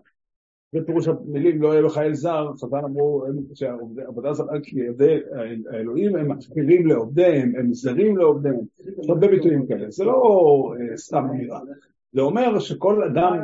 זה 0.76 0.86
פירוש 0.86 1.08
המילים 1.08 1.62
לא 1.62 1.68
יהיה 1.68 1.82
לך 1.82 1.98
אל 1.98 2.14
זר, 2.14 2.52
חז"ל 2.54 2.78
אמרו 2.86 3.26
שעבודה 3.54 4.34
זרה 4.34 4.62
כי 4.64 4.80
האלוהים 5.72 6.16
הם 6.16 6.32
מחפירים 6.32 6.88
לעובדיהם, 6.88 7.56
הם 7.56 7.74
זרים 7.74 8.18
לעובדיהם, 8.18 8.56
יש 8.80 9.10
הרבה 9.10 9.28
ביטויים 9.28 9.68
כאלה, 9.68 9.92
זה 9.92 10.04
לא 10.04 10.74
אה, 10.80 10.98
סתם 10.98 11.26
אמירה, 11.30 11.60
זה 12.12 12.22
אומר 12.22 12.60
שכל 12.60 13.04
אדם 13.04 13.38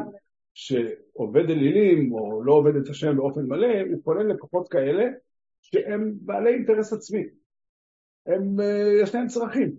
שעובד 0.53 1.49
אלילים 1.49 2.13
או 2.13 2.43
לא 2.43 2.53
עובד 2.53 2.75
את 2.75 2.89
השם 2.89 3.17
באופן 3.17 3.45
מלא, 3.45 3.81
הוא 3.91 4.01
פונה 4.03 4.23
לכוחות 4.23 4.67
כאלה 4.67 5.03
שהם 5.61 6.13
בעלי 6.21 6.53
אינטרס 6.53 6.93
עצמי, 6.93 7.23
הם, 8.25 8.59
אה, 8.59 8.91
יש 9.01 9.15
להם 9.15 9.27
צרכים. 9.27 9.71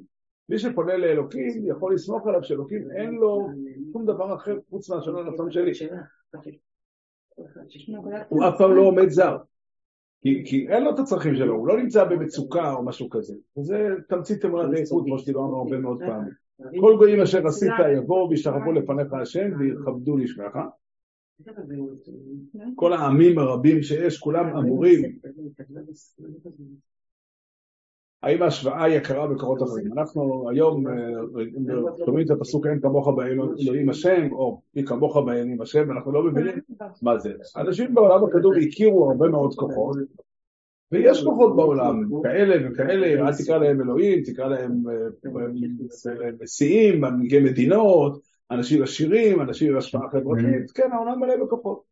מי 0.48 0.58
שפונה 0.58 0.96
לאלוקים 0.96 1.66
יכול 1.66 1.94
לסמוך 1.94 2.26
עליו 2.26 2.44
שאלוקים 2.44 2.90
אין 2.96 3.14
לו 3.14 3.48
שום 3.92 4.06
דבר 4.06 4.34
אחר 4.34 4.58
חוץ 4.70 4.90
מהשאלה 4.90 5.18
הרצון 5.18 5.50
שלי. 5.50 5.72
הוא 8.28 8.48
אף 8.48 8.58
פעם 8.58 8.74
לא 8.74 8.82
עומד 8.82 9.08
זר. 9.08 9.36
כי, 10.22 10.42
כי 10.46 10.68
אין 10.68 10.84
לו 10.84 10.94
את 10.94 10.98
הצרכים 10.98 11.36
שלו, 11.36 11.54
הוא 11.54 11.68
לא 11.68 11.76
נמצא 11.76 12.04
במצוקה 12.04 12.72
או 12.72 12.84
משהו 12.84 13.10
כזה. 13.10 13.34
וזה 13.58 13.88
תמצית 14.08 14.44
אמרת 14.44 14.74
איכות, 14.74 15.04
כמו 15.04 15.18
שדיברנו 15.18 15.56
הרבה 15.56 15.78
מאוד 15.78 15.98
פעמים. 16.06 16.32
כל 16.80 16.96
גויים 16.98 17.20
אשר 17.20 17.46
עשית 17.46 17.72
יבואו 17.96 18.30
וישתחוו 18.30 18.72
לפניך 18.72 19.12
השם 19.12 19.50
ויכבדו 19.58 20.16
לשמך. 20.16 20.58
כל 22.74 22.92
העמים 22.92 23.38
הרבים 23.38 23.82
שיש, 23.82 24.18
כולם 24.18 24.56
אמורים 24.56 25.18
האם 28.22 28.42
ההשוואה 28.42 28.84
היא 28.84 28.96
יקרה 28.96 29.26
בקורות 29.26 29.62
אחרים? 29.62 29.92
אנחנו 29.92 30.50
היום 30.50 30.88
אה, 30.88 30.92
שומעים 32.06 32.26
את 32.26 32.30
הפסוק 32.30 32.66
אין 32.66 32.80
כמוך 32.80 33.08
באלוהים 33.08 33.88
השם, 33.88 34.32
או 34.32 34.60
מי 34.74 34.84
כמוך 34.84 35.16
באלוהים 35.16 35.62
השם, 35.62 35.88
ואנחנו 35.88 36.12
לא 36.12 36.22
מבינים 36.22 36.54
מה 37.02 37.18
זה. 37.18 37.32
אנשים 37.56 37.94
בעולם 37.94 38.24
הכדור 38.24 38.52
הכירו 38.54 39.10
הרבה 39.10 39.28
מאוד 39.28 39.54
כוחות, 39.54 39.96
ויש 40.92 41.24
כוחות 41.24 41.56
בעולם, 41.56 42.22
כאלה 42.22 42.70
וכאלה, 42.70 43.06
אל 43.06 43.32
תקרא 43.44 43.58
להם 43.58 43.80
אלוהים, 43.80 44.22
תקרא 44.22 44.48
להם 44.48 44.82
נשיאים, 46.40 47.04
אה, 47.04 47.10
מנהיגי 47.10 47.40
מדינות, 47.40 48.20
אנשים 48.50 48.82
עשירים, 48.82 49.40
אנשים 49.40 49.72
עם 49.72 49.78
השפעה 49.78 50.10
חברתית, 50.10 50.70
כן, 50.74 50.92
העולם 50.92 51.20
מלא 51.20 51.44
בכוחות. 51.44 51.91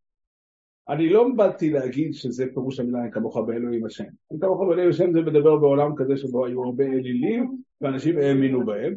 אני 0.89 1.09
לא 1.09 1.29
באתי 1.37 1.71
להגיד 1.71 2.15
שזה 2.15 2.45
פירוש 2.55 2.81
המילה 2.81 3.03
אין 3.03 3.11
כמוך 3.11 3.37
באלוהים 3.37 3.87
השם. 3.87 4.05
אין 4.31 4.41
כמוך 4.41 4.61
באלוהים 4.61 4.91
השם 4.91 5.13
זה 5.13 5.21
מדבר 5.21 5.57
בעולם 5.57 5.95
כזה 5.97 6.17
שבו 6.17 6.47
היו 6.47 6.65
הרבה 6.65 6.85
אלילים 6.85 7.57
ואנשים 7.81 8.19
האמינו 8.19 8.67
בהם 8.67 8.95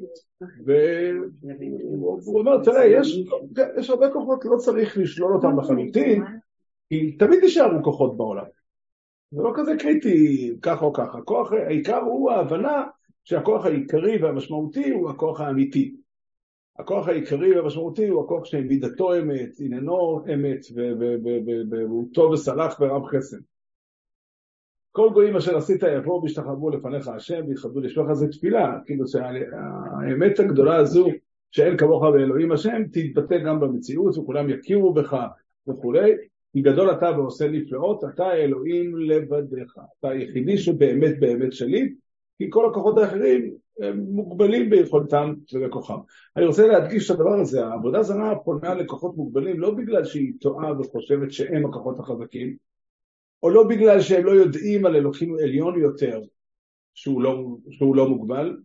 והוא 0.66 2.40
אומר 2.40 2.64
תראה 2.64 2.86
יש, 2.86 3.24
יש 3.80 3.90
הרבה 3.90 4.10
כוחות 4.10 4.46
לא 4.46 4.58
צריך 4.58 4.98
לשלול 4.98 5.34
אותם 5.34 5.60
לחלוטין 5.60 6.24
כי 6.90 7.12
תמיד 7.12 7.44
יישארו 7.44 7.84
כוחות 7.84 8.18
בעולם. 8.18 8.46
זה 9.32 9.42
לא 9.44 9.52
כזה 9.56 9.72
קריטי 9.80 10.52
ככה 10.62 10.86
או 10.86 10.94
ככה. 10.94 11.18
הכוח 11.18 11.52
העיקר 11.52 11.98
הוא 11.98 12.32
ההבנה 12.32 12.84
שהכוח 13.24 13.66
העיקרי 13.66 14.24
והמשמעותי 14.24 14.90
הוא 14.90 15.10
הכוח 15.10 15.42
האמיתי. 15.42 15.96
הכוח 16.80 17.08
העיקרי 17.08 17.56
והמשמעותי 17.56 18.08
הוא 18.08 18.24
הכוח 18.24 18.46
שמידתו 18.46 19.20
אמת, 19.20 19.50
עניינו 19.60 20.26
אמת, 20.34 20.60
והוא 21.72 22.08
טוב 22.14 22.32
וסלח 22.32 22.80
ורב 22.80 23.06
חסד. 23.06 23.38
כל 24.92 25.10
גויים 25.14 25.36
אשר 25.36 25.58
עשית 25.58 25.84
יבואו 25.98 26.24
וישתחוו 26.24 26.70
לפניך 26.70 27.08
השם 27.08 27.42
ויכבדו 27.48 27.80
לשלוח 27.80 28.14
זה 28.14 28.28
תפילה, 28.28 28.80
כאילו 28.86 29.08
שהאמת 29.08 30.40
הגדולה 30.40 30.76
הזו 30.76 31.08
שאין 31.52 31.78
כמוך 31.78 32.04
באלוהים 32.04 32.52
השם 32.52 32.84
תתבטא 32.92 33.38
גם 33.38 33.60
במציאות 33.60 34.18
וכולם 34.18 34.50
יכירו 34.50 34.94
בך 34.94 35.18
וכולי, 35.68 36.12
כי 36.54 36.62
גדול 36.62 36.92
אתה 36.92 37.12
ועושה 37.18 37.48
נפלאות, 37.48 38.04
אתה 38.04 38.34
אלוהים 38.34 38.98
לבדיך, 38.98 39.78
אתה 40.00 40.10
היחידי 40.10 40.58
שבאמת 40.58 41.20
באמת 41.20 41.54
שליט, 41.54 41.94
כי 42.38 42.48
כל 42.50 42.70
הכוחות 42.70 42.98
האחרים 42.98 43.54
הם 43.80 44.00
מוגבלים 44.00 44.70
ביכולתם 44.70 45.34
ובכוחם. 45.54 45.98
אני 46.38 46.46
רוצה 46.46 46.68
להדגיש 46.68 47.12
את 47.12 47.16
הדבר 47.16 47.40
הזה, 47.42 47.66
העבודה 47.66 48.04
זרה 48.04 48.36
פונה 48.40 48.74
לכוחות 48.74 49.18
מוגבלים 49.18 49.60
לא 49.60 49.72
בגלל 49.72 50.06
שהיא 50.06 50.34
טועה 50.42 50.80
וחושבת 50.80 51.32
שהם 51.32 51.66
הכוחות 51.66 52.00
החזקים, 52.00 52.56
או 53.44 53.50
לא 53.50 53.64
בגלל 53.64 54.02
שהם 54.02 54.26
לא 54.26 54.32
יודעים 54.32 54.86
על 54.86 54.96
אלוקים 54.96 55.36
עליון 55.44 55.80
יותר 55.80 56.22
שהוא 56.94 57.22
לא, 57.22 57.58
שהוא 57.70 57.96
לא 57.96 58.10
מוגבל, 58.10 58.58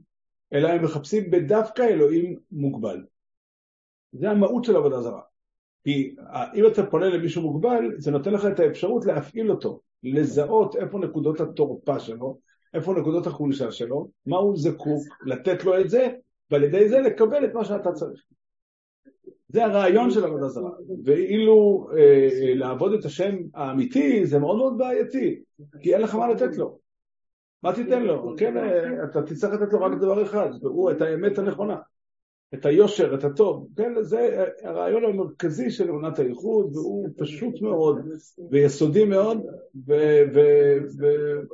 אלא 0.53 0.69
הם 0.69 0.85
מחפשים 0.85 1.31
בדווקא 1.31 1.83
אלוהים 1.83 2.37
מוגבל. 2.53 3.05
זה 4.13 4.31
המהות 4.31 4.65
של 4.65 4.77
עבודה 4.77 5.01
זרה. 5.01 5.21
כי 5.85 6.17
אם 6.55 6.67
אתה 6.67 6.87
פונה 6.87 7.09
למישהו 7.09 7.43
מוגבל, 7.43 7.95
זה 7.99 8.11
נותן 8.11 8.33
לך 8.33 8.47
את 8.47 8.61
האפשרות 8.61 9.07
להפעיל 9.07 9.51
אותו, 9.51 9.81
לזהות 10.03 10.77
איפה 10.77 10.99
נקודות 10.99 11.41
התורפה 11.41 12.01
שלו, 12.01 12.39
איפה 12.75 12.95
נקודות 12.95 13.27
החולשה 13.27 13.71
שלו, 13.71 14.09
מה 14.27 14.37
הוא 14.37 14.57
זקוק, 14.57 15.03
לתת 15.27 15.65
לו 15.65 15.81
את 15.81 15.91
זה, 15.91 16.09
ועל 16.51 16.65
ידי 16.65 16.89
זה 16.89 17.01
לקבל 17.01 17.45
את 17.45 17.55
מה 17.55 17.65
שאתה 17.65 17.93
צריך. 17.93 18.21
זה 19.49 19.65
הרעיון 19.65 20.11
של 20.11 20.25
עבודה 20.25 20.49
זרה, 20.49 20.71
ואילו 21.05 21.89
אה, 21.93 22.29
אה, 22.43 22.55
לעבוד 22.55 22.93
את 22.93 23.05
השם 23.05 23.37
האמיתי 23.55 24.27
זה 24.27 24.39
מאוד 24.39 24.57
מאוד 24.57 24.79
בעייתי, 24.79 25.43
כי 25.83 25.95
אין 25.95 26.03
לך 26.03 26.15
מה 26.15 26.29
לתת 26.29 26.57
לו. 26.57 26.79
מה 27.63 27.75
תיתן 27.75 28.03
לו? 28.03 28.35
כן, 28.39 28.57
אה, 28.57 29.05
אתה 29.05 29.23
תצטרך 29.23 29.53
לתת 29.53 29.73
לו 29.73 29.81
רק 29.81 29.93
דבר 29.93 30.23
אחד, 30.23 30.51
והוא 30.63 30.91
את 30.91 31.01
האמת 31.01 31.39
הנכונה. 31.39 31.77
את 32.55 32.67
היושר, 32.67 33.15
את 33.15 33.25
הטוב, 33.25 33.69
כן, 33.77 33.93
זה 34.03 34.45
הרעיון 34.63 35.05
המרכזי 35.05 35.71
של 35.71 35.91
אמונת 35.91 36.19
הייחוד, 36.19 36.77
והוא 36.77 37.09
פשוט 37.17 37.63
מאוד 37.63 37.99
ויסודי 38.51 39.05
מאוד, 39.05 39.47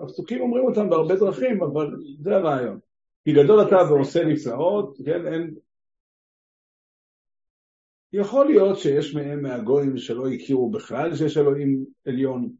והפסוקים 0.00 0.40
אומרים 0.40 0.64
אותם 0.64 0.90
בהרבה 0.90 1.16
דרכים, 1.16 1.62
אבל 1.62 1.96
זה 2.20 2.36
הרעיון. 2.36 2.78
כי 3.24 3.32
גדול 3.32 3.62
אתה 3.62 3.76
ועושה 3.76 4.24
נפלאות, 4.24 4.98
כן, 5.04 5.26
אין... 5.26 5.54
יכול 8.12 8.46
להיות 8.46 8.78
שיש 8.78 9.14
מהם 9.14 9.42
מהגויים 9.42 9.96
שלא 9.96 10.28
הכירו 10.28 10.70
בכלל 10.70 11.14
שיש 11.14 11.36
אלוהים 11.36 11.84
עליון, 12.06 12.50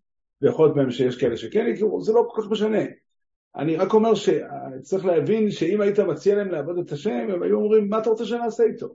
ויכול 0.43 0.67
להיות 0.67 0.77
מהם 0.77 0.91
שיש 0.91 1.21
כאלה 1.21 1.37
שכן 1.37 1.67
הכירו, 1.73 2.01
זה 2.01 2.13
לא 2.13 2.29
כל 2.31 2.43
כך 2.43 2.51
משנה. 2.51 2.83
אני 3.57 3.77
רק 3.77 3.95
אומר 3.95 4.13
שצריך 4.15 5.05
להבין 5.05 5.51
שאם 5.51 5.81
היית 5.81 6.01
מציע 6.01 6.35
להם 6.35 6.51
לעבוד 6.51 6.79
את 6.79 6.93
השם, 6.93 7.27
הם 7.31 7.43
היו 7.43 7.57
אומרים, 7.57 7.89
מה 7.89 7.99
אתה 7.99 8.11
רוצה 8.11 8.25
שנעשה 8.25 8.65
איתו? 8.65 8.89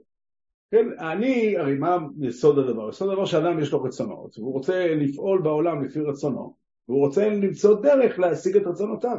כן, 0.70 0.86
אני, 0.98 1.56
הרי 1.58 1.74
מה 1.74 1.98
יסוד 2.20 2.58
הדבר? 2.58 2.88
יסוד 2.88 3.10
הדבר 3.10 3.24
שאדם 3.24 3.60
יש 3.60 3.72
לו 3.72 3.82
רצונות, 3.82 4.38
והוא 4.38 4.52
רוצה 4.52 4.94
לפעול 4.94 5.42
בעולם 5.42 5.84
לפי 5.84 6.00
רצונו, 6.00 6.54
והוא 6.88 7.00
רוצה 7.06 7.28
למצוא 7.28 7.80
דרך 7.82 8.18
להשיג 8.18 8.56
את 8.56 8.66
רצונותיו. 8.66 9.16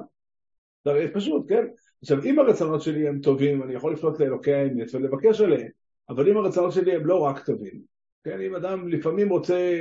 זה 0.85 0.91
הרי 0.91 1.13
פשוט, 1.13 1.45
כן? 1.49 1.65
עכשיו, 2.01 2.23
אם 2.23 2.39
הרצונות 2.39 2.81
שלי 2.81 3.07
הם 3.07 3.19
טובים, 3.19 3.63
אני 3.63 3.73
יכול 3.73 3.93
לפנות 3.93 4.19
לאלוקי 4.19 4.53
האמת 4.53 4.95
ולבקש 4.95 5.41
עליהם, 5.41 5.67
אבל 6.09 6.29
אם 6.29 6.37
הרצונות 6.37 6.71
שלי 6.71 6.95
הם 6.95 7.05
לא 7.05 7.19
רק 7.19 7.45
טובים, 7.45 7.81
כן, 8.23 8.41
אם 8.41 8.55
אדם 8.55 8.87
לפעמים 8.87 9.29
רוצה 9.29 9.71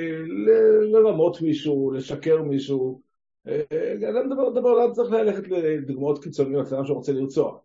לרמות 0.93 1.43
מישהו, 1.43 1.91
לשקר 1.91 2.43
מישהו, 2.43 3.01
אדם 3.47 4.35
דבר, 4.35 4.51
דבר, 4.51 4.73
לא 4.73 4.93
צריך 4.93 5.13
ללכת 5.13 5.49
לדוגמאות 5.49 6.23
קיצוניות, 6.23 6.73
אדם 6.73 6.87
שרוצה 6.87 7.13
לרצוח. 7.13 7.57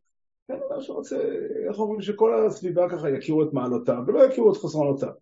כן, 0.48 0.53
אדם 0.72 0.82
שרוצה, 0.82 1.17
איך 1.70 1.79
אומרים, 1.79 2.01
שכל 2.01 2.46
הסביבה 2.46 2.89
ככה 2.89 3.10
יכירו 3.10 3.44
את 3.44 3.53
מעלותיו, 3.53 3.98
ולא 4.08 4.24
יכירו 4.24 4.51
את 4.51 4.58
חסרונותיו. 4.58 5.13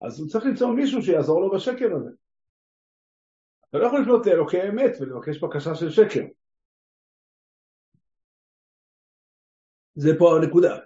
אז 0.00 0.20
הוא 0.20 0.28
צריך 0.28 0.44
למצוא 0.44 0.68
מישהו 0.68 1.02
שיעזור 1.02 1.40
לו 1.40 1.50
בשקר 1.50 1.96
הזה. 1.96 2.10
אתה 3.70 3.78
לא 3.78 3.86
יכול 3.86 4.00
לפנות 4.00 4.26
לאלוקי 4.26 4.68
אמת 4.68 4.92
ולבקש 5.00 5.38
בקשה 5.38 5.74
של 5.74 5.90
שקר. 5.90 6.24
זה 9.94 10.10
פה 10.18 10.36
הנקודה. 10.36 10.78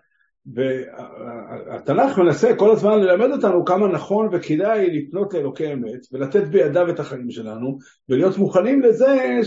והתנ"ך 0.47 2.19
מנסה 2.19 2.57
כל 2.57 2.71
הזמן 2.71 3.01
ללמד 3.01 3.31
אותנו 3.31 3.65
כמה 3.65 3.89
נכון 3.89 4.29
וכדאי 4.33 4.91
לפנות 4.91 5.35
לאלוקי 5.35 5.73
אמת 5.73 6.01
ולתת 6.13 6.49
בידיו 6.49 6.91
את 6.91 7.01
החיים 7.01 7.31
שלנו 7.31 7.79
ולהיות 8.09 8.39
מוכנים 8.39 8.83
לזה 8.83 9.39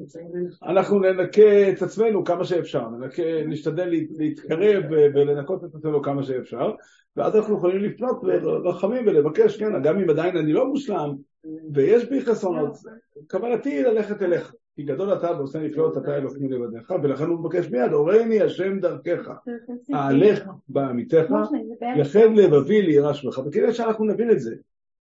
שאנחנו 0.00 1.00
ננקה 1.00 1.70
את 1.72 1.82
עצמנו 1.82 2.24
כמה 2.24 2.44
שאפשר, 2.44 2.88
ננקה, 2.88 3.22
נשתדל 3.46 3.88
להתקרב 4.18 4.84
ולנקות 4.90 5.64
את 5.64 5.74
עצמנו 5.74 6.02
כמה 6.02 6.22
שאפשר 6.22 6.70
ואז 7.16 7.36
אנחנו 7.36 7.56
יכולים 7.56 7.84
לפנות 7.84 8.20
לרחמים 8.64 9.06
ולבקש, 9.06 9.56
כן, 9.56 9.82
גם 9.82 9.98
אם 9.98 10.10
עדיין 10.10 10.36
אני 10.36 10.52
לא 10.52 10.66
מושלם 10.66 11.14
ויש 11.74 12.04
בי 12.04 12.20
חסרונות, 12.20 12.76
כוונתי 13.30 13.70
היא 13.70 13.82
ללכת 13.82 14.22
אליך 14.22 14.54
כי 14.78 14.84
גדול 14.84 15.12
אתה 15.12 15.32
ועושה 15.32 15.58
נפלאות 15.58 15.98
אתה 15.98 16.16
אלוקים 16.16 16.52
לבדיך, 16.52 16.92
ולכן 17.02 17.24
הוא 17.24 17.38
מבקש 17.38 17.70
מיד, 17.70 17.92
הורני 17.92 18.40
השם 18.42 18.80
דרכך, 18.80 19.30
אהלך 19.94 20.44
בעמיתך, 20.68 21.24
יחד 21.96 22.36
לבבי 22.36 22.82
לירא 22.82 23.12
שמך. 23.12 23.38
וכדאי 23.38 23.72
שאנחנו 23.72 24.04
נבין 24.04 24.30
את 24.30 24.40
זה, 24.40 24.54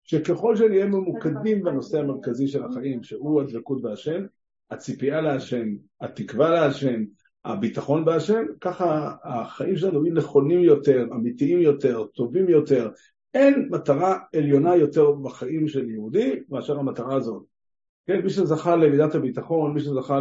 שככל 0.05 0.57
שנהיה 0.57 0.87
ממוקדים 0.87 1.63
בנושא 1.63 1.99
המרכזי 1.99 2.49
של 2.49 2.65
החיים, 2.65 3.03
שהוא 3.03 3.41
הדבקות 3.41 3.83
בהשם, 3.83 4.25
הציפייה 4.71 5.21
להשם, 5.21 5.69
התקווה 6.01 6.51
להשם, 6.51 7.05
הביטחון 7.45 8.05
בהשם, 8.05 8.45
ככה 8.61 9.13
החיים 9.25 9.77
שלנו 9.77 10.05
יהיו 10.07 10.15
נכונים 10.15 10.61
יותר, 10.61 11.07
אמיתיים 11.13 11.61
יותר, 11.61 12.05
טובים 12.05 12.49
יותר. 12.49 12.91
אין 13.35 13.69
מטרה 13.71 14.19
עליונה 14.37 14.77
יותר 14.77 15.13
בחיים 15.13 15.69
של 15.69 15.91
יהודי 15.91 16.41
מאשר 16.49 16.79
המטרה 16.79 17.17
הזאת. 17.17 17.52
כן, 18.07 18.21
מי 18.21 18.31
שזכה 18.31 18.77
למידת 18.77 19.15
הביטחון, 19.15 19.75
מי 19.75 19.81
שזכה 19.81 20.19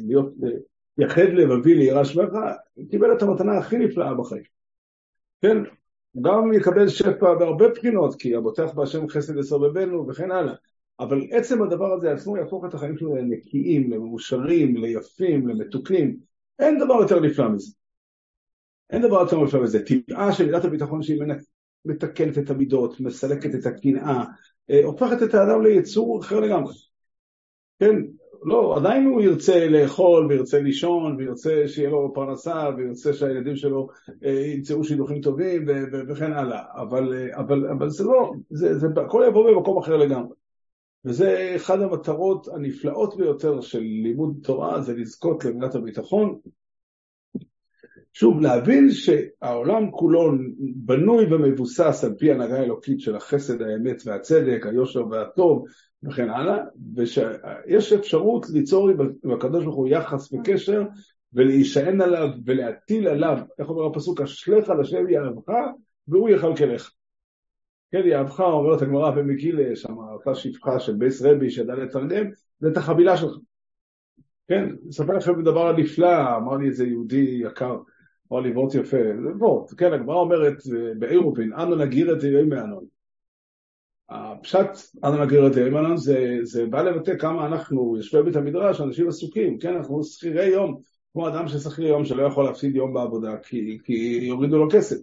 להיות, 0.00 0.34
יחד 0.98 1.22
לבבי 1.22 1.74
ליראה 1.74 2.04
שמך, 2.04 2.32
קיבל 2.90 3.12
את 3.16 3.22
המתנה 3.22 3.58
הכי 3.58 3.78
נפלאה 3.78 4.14
בחיים. 4.14 4.42
כן, 5.42 5.56
הוא 6.12 6.24
גם 6.24 6.52
יקבל 6.52 6.88
שפע 6.88 7.34
בהרבה 7.34 7.68
בחינות, 7.68 8.14
כי 8.14 8.34
הבוטח 8.34 8.72
בהשם 8.74 9.08
חסד 9.08 9.38
יסובבנו 9.38 10.08
וכן 10.08 10.30
הלאה. 10.30 10.54
אבל 11.00 11.26
עצם 11.30 11.62
הדבר 11.62 11.92
הזה 11.92 12.12
עצמו 12.12 12.36
יהפוך 12.36 12.64
את 12.64 12.74
החיים 12.74 12.98
שלנו 12.98 13.16
לנקיים, 13.16 13.90
למאושרים, 13.90 14.76
ליפים, 14.76 15.48
למתוקים. 15.48 16.16
אין 16.58 16.78
דבר 16.78 16.94
יותר 16.94 17.20
נפלא 17.20 17.48
מזה. 17.48 17.72
אין 18.90 19.02
דבר 19.02 19.20
יותר 19.20 19.44
נפלא 19.44 19.62
מזה. 19.62 19.78
טבעה 19.84 20.32
של 20.32 20.46
מידת 20.46 20.64
הביטחון 20.64 21.02
שהיא 21.02 21.22
מתקנת 21.84 22.38
את 22.38 22.50
המידות, 22.50 23.00
מסלקת 23.00 23.54
את 23.54 23.66
הקנאה, 23.66 24.02
אה, 24.08 24.24
הופכת 24.84 25.22
את 25.22 25.34
האדם 25.34 25.62
ליצור 25.62 26.20
אחר 26.20 26.40
לגמרי. 26.40 26.74
כן, 27.78 27.96
לא, 28.42 28.76
עדיין 28.76 29.06
הוא 29.06 29.20
ירצה 29.20 29.68
לאכול 29.68 30.26
וירצה 30.26 30.60
לישון 30.60 31.16
וירצה 31.16 31.62
שיהיה 31.66 31.90
לו 31.90 32.12
פרנסה 32.14 32.68
וירצה 32.76 33.12
שהילדים 33.12 33.56
שלו 33.56 33.88
אה, 34.24 34.46
ימצאו 34.46 34.84
שידוכים 34.84 35.20
טובים 35.20 35.64
וכן 36.08 36.32
הלאה, 36.32 36.62
אבל, 36.74 37.14
אה, 37.14 37.38
אבל, 37.38 37.68
אבל 37.68 37.88
זה 37.88 38.04
לא, 38.04 38.32
זה, 38.50 38.78
זה 38.78 38.86
הכל 39.06 39.24
יבוא 39.28 39.50
במקום 39.50 39.78
אחר 39.78 39.96
לגמרי. 39.96 40.34
וזה 41.04 41.52
אחד 41.56 41.80
המטרות 41.80 42.48
הנפלאות 42.48 43.16
ביותר 43.16 43.60
של 43.60 43.80
לימוד 43.80 44.36
תורה, 44.42 44.80
זה 44.80 44.94
לזכות 44.96 45.44
למילת 45.44 45.74
הביטחון, 45.74 46.38
שוב, 48.12 48.40
להבין 48.40 48.90
שהעולם 48.90 49.90
כולו 49.90 50.32
בנוי 50.76 51.34
ומבוסס 51.34 52.04
על 52.04 52.14
פי 52.18 52.32
הנהגה 52.32 52.62
אלוקית 52.62 53.00
של 53.00 53.16
החסד, 53.16 53.62
האמת 53.62 54.02
והצדק, 54.06 54.66
היושר 54.66 55.06
והטוב 55.10 55.64
וכן 56.02 56.30
הלאה, 56.30 56.58
ושיש 56.96 57.92
אפשרות 57.92 58.50
ליצור 58.50 58.90
עם 59.24 59.30
הקדוש 59.32 59.64
ברוך 59.64 59.76
הוא 59.76 59.88
יחס 59.88 60.32
וקשר 60.32 60.82
ולהישען 61.32 62.00
עליו 62.00 62.28
ולהטיל 62.46 63.08
עליו, 63.08 63.38
איך 63.58 63.68
אומר 63.68 63.86
הפסוק, 63.86 64.20
אשליך 64.20 64.70
על 64.70 64.80
השם 64.80 65.08
יאהבך 65.08 65.52
והוא 66.08 66.28
יכלכלך. 66.28 66.90
כן, 67.92 68.02
יאהבך, 68.04 68.40
אומרת 68.40 68.82
הגמרא 68.82 69.10
במגילה, 69.10 69.76
שם 69.76 69.94
אותה 69.98 70.34
שפחה 70.34 70.80
של 70.80 70.94
בייס 70.94 71.22
רבי 71.22 71.50
שידע 71.50 71.74
לתרגם, 71.74 72.26
זה 72.60 72.68
את 72.68 72.76
החבילה 72.76 73.16
שלך. 73.16 73.32
כן, 74.48 74.68
אספר 74.90 75.12
לכם 75.12 75.42
דבר 75.42 75.72
נפלא, 75.72 76.36
אמר 76.36 76.56
לי 76.56 76.68
איזה 76.68 76.86
יהודי 76.86 77.40
יקר, 77.44 77.76
לי 78.38 78.52
וורט 78.52 78.74
יפה, 78.74 78.96
זה 79.22 79.28
וורט, 79.38 79.70
כן, 79.76 79.92
הגמרא 79.92 80.16
אומרת 80.16 80.56
בעירובין, 80.98 81.52
אנו 81.52 81.76
נגיר 81.76 82.12
את 82.18 82.24
ימי 82.24 82.42
מענון. 82.42 82.84
הפשט 84.08 84.68
אנו 85.04 85.24
נגיר 85.24 85.46
את 85.46 85.56
ימי 85.56 85.70
מענון 85.70 85.96
זה, 85.96 86.38
זה 86.42 86.66
בא 86.66 86.82
לבטא 86.82 87.18
כמה 87.18 87.46
אנחנו, 87.46 87.96
יושבי 87.96 88.22
בית 88.22 88.36
המדרש, 88.36 88.80
אנשים 88.80 89.08
עסוקים, 89.08 89.58
כן, 89.58 89.74
אנחנו 89.76 90.04
שכירי 90.04 90.46
יום, 90.46 90.80
כמו 91.12 91.28
אדם 91.28 91.48
ששכיר 91.48 91.86
יום 91.86 92.04
שלא 92.04 92.22
יכול 92.22 92.44
להפסיד 92.44 92.76
יום 92.76 92.94
בעבודה 92.94 93.36
כי, 93.36 93.78
כי 93.84 94.18
יורידו 94.22 94.58
לו 94.58 94.68
כסף. 94.72 94.96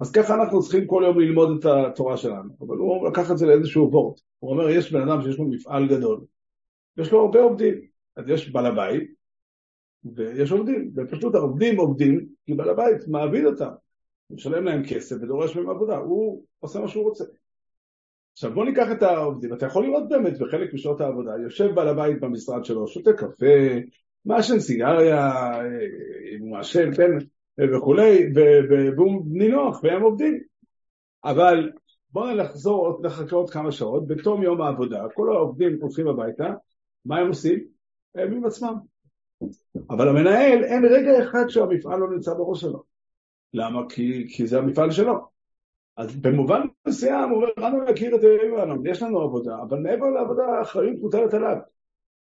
אז 0.00 0.12
ככה 0.12 0.34
אנחנו 0.34 0.62
צריכים 0.62 0.86
כל 0.86 1.02
יום 1.06 1.20
ללמוד 1.20 1.58
את 1.58 1.64
התורה 1.64 2.16
שלנו, 2.16 2.52
אבל 2.60 2.76
הוא 2.76 3.08
לקח 3.08 3.30
את 3.30 3.38
זה 3.38 3.46
לאיזשהו 3.46 3.90
וורט. 3.92 4.20
הוא 4.38 4.50
אומר, 4.50 4.70
יש 4.70 4.92
בן 4.92 5.08
אדם 5.08 5.22
שיש 5.22 5.38
לו 5.38 5.44
מפעל 5.44 5.88
גדול, 5.88 6.20
יש 6.98 7.12
לו 7.12 7.20
הרבה 7.20 7.40
עובדים, 7.40 7.74
אז 8.16 8.28
יש 8.28 8.50
בעל 8.50 8.66
הבית, 8.66 9.19
ויש 10.14 10.52
עובדים, 10.52 10.90
ופשוט 10.96 11.34
העובדים 11.34 11.80
עובדים 11.80 12.26
כי 12.46 12.54
בעל 12.54 12.68
הבית 12.68 13.08
מעביד 13.08 13.44
אותם, 13.44 13.70
הוא 14.26 14.36
משלם 14.36 14.64
להם 14.64 14.82
כסף 14.84 15.16
ודורש 15.22 15.56
מהם 15.56 15.70
עבודה, 15.70 15.96
הוא 15.96 16.44
עושה 16.60 16.80
מה 16.80 16.88
שהוא 16.88 17.04
רוצה. 17.04 17.24
עכשיו 18.32 18.54
בוא 18.54 18.64
ניקח 18.64 18.86
את 18.92 19.02
העובדים, 19.02 19.54
אתה 19.54 19.66
יכול 19.66 19.84
לראות 19.86 20.08
באמת 20.08 20.38
בחלק 20.38 20.74
משעות 20.74 21.00
העבודה, 21.00 21.32
יושב 21.42 21.74
בעל 21.74 21.88
הבית 21.88 22.20
במשרד 22.20 22.64
שלו, 22.64 22.88
שותה 22.88 23.12
קפה, 23.12 23.46
מעשן 24.24 24.58
סיגריה, 24.58 25.32
הוא 26.40 26.50
מעשן, 26.50 26.94
כן, 26.94 27.10
וכולי, 27.74 28.32
והוא 28.96 29.22
נינוח 29.26 29.80
והם 29.84 30.02
עובדים. 30.02 30.40
אבל 31.24 31.72
בואו 32.12 32.36
נחזור, 32.36 33.00
נחכה 33.02 33.36
עוד 33.36 33.50
כמה 33.50 33.72
שעות, 33.72 34.06
בתום 34.06 34.42
יום 34.42 34.60
העבודה, 34.60 35.04
כל 35.14 35.32
העובדים 35.32 35.78
הולכים 35.80 36.08
הביתה, 36.08 36.52
מה 37.04 37.18
הם 37.18 37.28
עושים? 37.28 37.64
הם 38.14 38.32
עם 38.32 38.44
עצמם. 38.44 38.89
אבל 39.90 40.08
המנהל, 40.08 40.64
אין 40.64 40.84
רגע 40.84 41.22
אחד 41.22 41.48
שהמפעל 41.48 42.00
לא 42.00 42.10
נמצא 42.10 42.34
בראש 42.34 42.60
שלו. 42.60 42.82
למה? 43.54 43.80
כי, 43.88 44.26
כי 44.36 44.46
זה 44.46 44.58
המפעל 44.58 44.90
שלו. 44.90 45.14
אז 45.96 46.16
במובן 46.16 46.60
מסוים 46.88 47.30
הוא 47.30 47.36
אומר, 47.36 47.68
אנו 47.68 47.84
נכיר 47.84 48.16
את 48.16 48.24
אלוהים, 48.24 48.86
יש 48.86 49.02
לנו 49.02 49.20
עבודה, 49.20 49.56
אבל 49.68 49.78
מעבר 49.78 50.10
לעבודה 50.10 50.42
האחריות 50.44 50.96
מוטלת 51.00 51.34
עליו. 51.34 51.56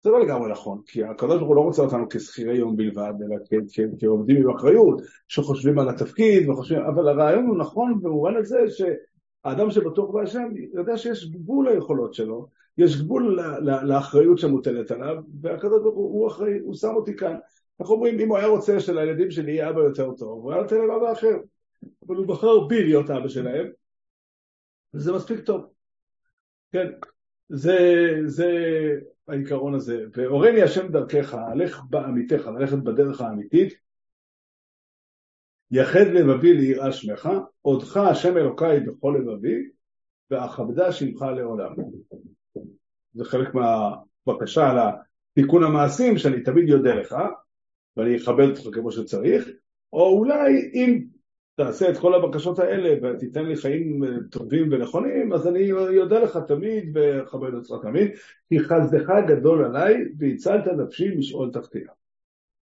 זה 0.03 0.09
לא 0.09 0.19
לגמרי 0.19 0.51
נכון, 0.51 0.81
כי 0.85 1.03
הקדוש 1.03 1.37
ברוך 1.37 1.47
הוא 1.47 1.55
לא 1.55 1.61
רוצה 1.61 1.81
אותנו 1.81 2.09
כשכירי 2.09 2.57
יום 2.57 2.75
בלבד, 2.75 3.13
אלא 3.21 3.59
כעובדים 3.99 4.37
עם 4.37 4.55
אחריות, 4.55 5.01
שחושבים 5.27 5.79
על 5.79 5.89
התפקיד, 5.89 6.49
וחושבים, 6.49 6.81
אבל 6.81 7.07
הרעיון 7.07 7.47
הוא 7.47 7.57
נכון 7.57 7.99
במובן 8.01 8.35
הזה 8.35 8.59
שהאדם 8.69 9.71
שבטוח 9.71 10.09
בהשם 10.09 10.49
יודע 10.73 10.97
שיש 10.97 11.31
גבול 11.31 11.69
ליכולות 11.69 12.13
שלו, 12.13 12.47
יש 12.77 13.01
גבול 13.01 13.39
לאחריות 13.83 14.39
שמוטלת 14.39 14.91
עליו, 14.91 15.15
והקדוש 15.41 15.81
ברוך 15.81 15.95
הוא 15.95 16.27
אחראי, 16.27 16.59
הוא 16.59 16.75
שם 16.75 16.95
אותי 16.95 17.15
כאן. 17.15 17.35
איך 17.79 17.89
אומרים, 17.89 18.19
אם 18.19 18.29
הוא 18.29 18.37
היה 18.37 18.47
רוצה 18.47 18.79
שלילדים 18.79 19.31
שלי 19.31 19.51
יהיה 19.51 19.69
אבא 19.69 19.79
יותר 19.79 20.11
טוב, 20.11 20.43
הוא 20.43 20.51
היה 20.51 20.61
נותן 20.61 20.75
להם 20.77 20.91
אבא 20.91 21.11
אחר. 21.11 21.37
אבל 22.07 22.15
הוא 22.15 22.27
בחר 22.27 22.59
בי 22.67 22.83
להיות 22.83 23.09
אבא 23.09 23.27
שלהם, 23.27 23.67
וזה 24.93 25.13
מספיק 25.13 25.39
טוב. 25.39 25.65
כן, 26.71 26.87
זה, 27.49 27.77
זה 28.25 28.49
העיקרון 29.27 29.75
הזה. 29.75 30.05
והורני 30.13 30.61
השם 30.61 30.87
דרכך, 30.91 31.33
הלך 31.33 31.81
בעמיתך, 31.89 32.47
ללכת 32.47 32.77
בדרך 32.77 33.21
האמיתית. 33.21 33.73
יחד 35.71 36.05
לבבי 36.13 36.53
ליראה 36.53 36.91
שמך, 36.91 37.29
עודך 37.61 37.97
השם 37.97 38.37
אלוקיי 38.37 38.79
בכל 38.79 39.17
לבבי, 39.19 39.69
ואכבדה 40.29 40.91
שמך 40.91 41.21
לעולם. 41.21 41.75
זה 43.13 43.25
חלק 43.25 43.49
מהבקשה 43.53 44.69
על 44.69 44.77
תיקון 45.33 45.63
המעשים, 45.63 46.17
שאני 46.17 46.43
תמיד 46.43 46.69
יודע 46.69 46.95
לך, 46.95 47.15
ואני 47.97 48.17
אכבד 48.17 48.49
אותך 48.49 48.75
כמו 48.75 48.91
שצריך, 48.91 49.49
או 49.93 50.17
אולי 50.17 50.71
אם 50.73 51.03
תעשה 51.55 51.89
את 51.89 51.97
כל 51.97 52.13
הבקשות 52.13 52.59
האלה 52.59 52.95
ותיתן 53.03 53.45
לי 53.45 53.55
חיים 53.55 54.01
טובים 54.31 54.67
ונכונים, 54.71 55.33
אז 55.33 55.47
אני 55.47 55.71
אודה 55.71 56.19
לך 56.19 56.39
תמיד 56.47 56.97
ואכבד 56.97 57.53
אותך 57.53 57.73
תמיד, 57.81 58.11
כי 58.49 58.59
חסדך 58.59 59.09
גדול 59.27 59.65
עליי 59.65 59.95
והצלת 60.17 60.67
נפשי 60.67 61.15
משאול 61.15 61.51
תחתיה. 61.53 61.87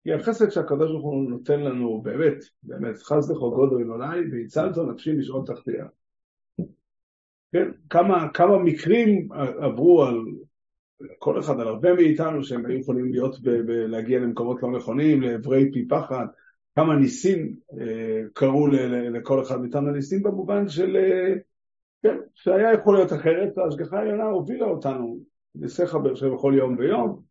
כי 0.04 0.12
החסד 0.12 0.50
שהקדוש 0.50 0.90
ברוך 0.90 1.04
הוא 1.04 1.30
נותן 1.30 1.60
לנו 1.60 2.00
באמת, 2.02 2.44
באמת, 2.62 2.96
חסדך 2.98 3.36
גודל 3.36 3.92
עליי 3.92 4.20
והצלת 4.32 4.78
נפשי 4.78 5.12
משאול 5.12 5.46
תחתיה. 5.46 5.86
כן, 7.52 7.70
כמה, 7.90 8.28
כמה 8.34 8.58
מקרים 8.58 9.28
עברו 9.58 10.04
על 10.04 10.24
כל 11.18 11.40
אחד, 11.40 11.60
על 11.60 11.68
הרבה 11.68 11.94
מאיתנו 11.94 12.44
שהם 12.44 12.66
היו 12.66 12.78
יכולים 12.78 13.12
להיות, 13.12 13.40
ב, 13.40 13.50
ב, 13.50 13.70
להגיע 13.70 14.18
למקומות 14.18 14.62
לא 14.62 14.70
נכונים, 14.70 15.22
לעברי 15.22 15.72
פי 15.72 15.88
פחד, 15.88 16.26
כמה 16.76 16.96
ניסים 16.96 17.56
אה, 17.80 18.20
קרו 18.32 18.66
ל, 18.66 18.76
ל, 18.76 19.16
לכל 19.16 19.42
אחד 19.42 19.60
מאיתנו, 19.60 19.90
ניסים 19.90 20.22
במובן 20.22 20.68
של, 20.68 20.96
אה, 20.96 21.34
כן, 22.02 22.16
שהיה 22.34 22.72
יכול 22.72 22.94
להיות 22.94 23.12
אחרת, 23.12 23.58
ההשגחה 23.58 23.98
העליונה 23.98 24.24
הובילה 24.24 24.66
אותנו 24.66 25.18
ניסיך 25.54 25.94
באר 25.94 26.14
שבע 26.14 26.34
בכל 26.34 26.54
יום 26.56 26.76
ויום, 26.78 27.22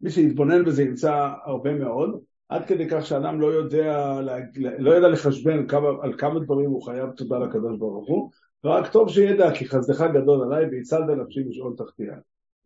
מי 0.00 0.10
שיתבונן 0.10 0.64
בזה 0.64 0.82
ימצא 0.82 1.28
הרבה 1.44 1.74
מאוד, 1.74 2.20
עד 2.48 2.64
כדי 2.66 2.88
כך 2.90 3.06
שאדם 3.06 3.40
לא 3.40 3.46
יודע, 3.46 4.20
לא 4.78 4.90
יודע 4.90 5.08
לחשבן 5.08 5.66
כמה, 5.66 5.88
על 6.02 6.18
כמה 6.18 6.40
דברים 6.40 6.70
הוא 6.70 6.82
חייב. 6.82 7.10
תודה 7.10 7.38
לקדוש 7.38 7.78
ברוך 7.78 8.08
הוא, 8.08 8.30
ורק 8.64 8.92
טוב 8.92 9.08
שידע 9.08 9.50
כי 9.54 9.68
חסדך 9.68 10.04
גדול 10.14 10.42
עליי 10.42 10.70
והצלת 10.70 11.08
נפשי 11.08 11.40
משאול 11.48 11.74
תחתיה. 11.76 12.14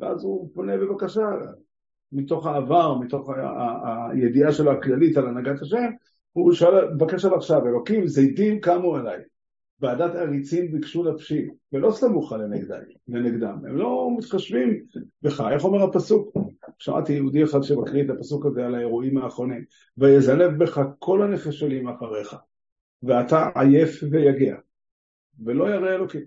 ואז 0.00 0.24
הוא 0.24 0.50
פונה 0.54 0.76
בבקשה, 0.76 1.26
מתוך 2.12 2.46
העבר, 2.46 2.98
מתוך 2.98 3.30
הידיעה 4.10 4.52
שלו 4.52 4.72
הכללית 4.72 5.16
על 5.16 5.26
הנהגת 5.26 5.62
השם, 5.62 5.90
הוא 6.32 6.52
שואל, 6.52 6.94
מבקש 6.94 7.24
על 7.24 7.34
עכשיו, 7.34 7.66
אלוקים 7.66 8.06
זיתים 8.06 8.60
קמו 8.60 8.96
עליי, 8.96 9.18
ועדת 9.80 10.14
עריצים 10.14 10.72
ביקשו 10.72 11.12
נפשי, 11.12 11.48
ולא 11.72 11.90
סמוכה 11.90 12.36
לנגדם, 13.08 13.58
הם 13.66 13.76
לא 13.76 14.10
מתחשבים 14.18 14.84
בך, 15.22 15.44
איך 15.52 15.64
אומר 15.64 15.82
הפסוק? 15.82 16.36
שמעתי 16.78 17.12
יהודי 17.12 17.44
אחד 17.44 17.62
שמקריא 17.62 18.04
את 18.04 18.10
הפסוק 18.10 18.46
הזה 18.46 18.66
על 18.66 18.74
האירועים 18.74 19.18
האחרונים, 19.18 19.64
ויזנב 19.98 20.62
בך 20.62 20.80
כל 20.98 21.22
הנחשלים 21.22 21.88
אחריך, 21.88 22.36
ואתה 23.02 23.48
עייף 23.54 24.00
ויגע, 24.10 24.56
ולא 25.44 25.74
ירא 25.74 25.94
אלוקים. 25.94 26.24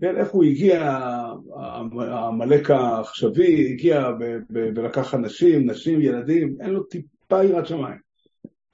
כן, 0.00 0.16
איך 0.16 0.30
הוא 0.30 0.44
הגיע, 0.44 0.82
העמלק 1.96 2.70
העכשווי, 2.70 3.72
הגיע 3.72 4.08
ולקח 4.50 5.14
אנשים, 5.14 5.70
נשים, 5.70 6.00
ילדים, 6.00 6.56
אין 6.60 6.70
לו 6.70 6.82
טיפה 6.82 7.44
יראת 7.44 7.66
שמיים. 7.66 7.98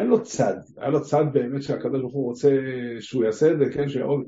אין 0.00 0.06
לו 0.06 0.22
צד, 0.22 0.56
היה 0.76 0.90
לו 0.90 1.02
צד 1.02 1.24
באמת 1.32 1.62
שהקדוש 1.62 2.00
ברוך 2.00 2.14
הוא 2.14 2.24
רוצה 2.24 2.50
שהוא 3.00 3.24
יעשה 3.24 3.52
את 3.52 3.58
זה, 3.58 3.64
כן, 3.74 3.88
שיעוד, 3.88 4.20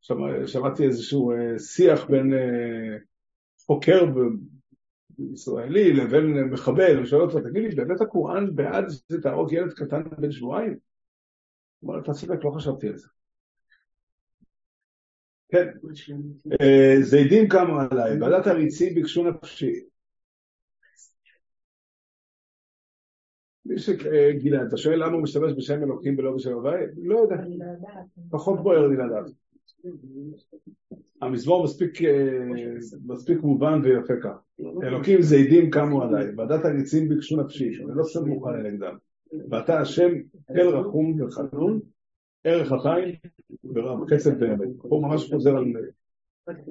שמע, 0.00 0.46
שמעתי 0.46 0.84
איזשהו 0.84 1.32
אה, 1.32 1.58
שיח 1.58 2.10
בין 2.10 2.32
אה, 2.32 2.96
חוקר 3.66 4.04
ישראלי 5.32 5.92
לבין 5.92 6.44
מחבל, 6.44 6.96
הוא 6.96 7.04
שואל 7.04 7.22
אותו, 7.22 7.40
תגיד 7.40 7.62
לי, 7.62 7.74
באמת 7.74 8.00
הקוראן 8.00 8.54
בעד 8.54 8.84
שתהרוג 9.12 9.52
ילד 9.52 9.72
קטן 9.72 10.02
בן 10.18 10.30
שבועיים? 10.30 10.76
הוא 11.80 11.90
אומר, 11.90 12.02
אתה 12.02 12.12
צודק, 12.12 12.44
לא 12.44 12.50
חשבתי 12.50 12.88
על 12.88 12.96
זה. 12.96 13.08
כן, 15.50 15.66
אה, 16.60 16.96
זידים 17.02 17.48
קמו 17.48 17.80
עליי, 17.90 18.20
ועדת 18.20 18.46
הריצי 18.46 18.90
ביקשו 18.90 19.30
נפשי. 19.30 19.72
מי 23.66 23.78
שגלעד, 23.78 24.66
אתה 24.68 24.76
שואל 24.76 25.04
למה 25.04 25.12
הוא 25.12 25.22
משתמש 25.22 25.52
בשם 25.56 25.82
אלוקים 25.82 26.18
ולא 26.18 26.34
בשם 26.36 26.52
הוואי? 26.52 26.80
לא 27.02 27.18
יודע, 27.18 27.36
פחות 28.30 28.62
בוער 28.62 28.86
לי 28.86 28.96
לדעת. 28.96 29.24
המזמור 31.22 31.64
מספיק, 31.64 32.02
אה, 32.02 32.38
מספיק 33.06 33.42
מובן 33.42 33.80
ויפה 33.84 34.14
כך. 34.22 34.64
אלוקים 34.82 35.22
זידים 35.22 35.70
קמו 35.70 36.02
עליי, 36.02 36.26
ועדת 36.36 36.64
הריצים 36.64 37.08
ביקשו 37.08 37.36
נפשי, 37.36 37.84
ולא 37.84 38.04
סמוך 38.04 38.46
על 38.46 38.62
נגדם. 38.62 38.96
ואתה 39.50 39.80
השם 39.80 40.10
אל 40.50 40.68
רחום 40.68 41.22
וחנון, 41.22 41.80
ערך 42.44 42.72
אפיים 42.72 43.14
ורב 43.74 44.10
חסד 44.10 44.40
באמת. 44.40 44.68
הוא 44.82 45.02
ממש 45.02 45.30
חוזר 45.32 45.56
על 45.56 45.64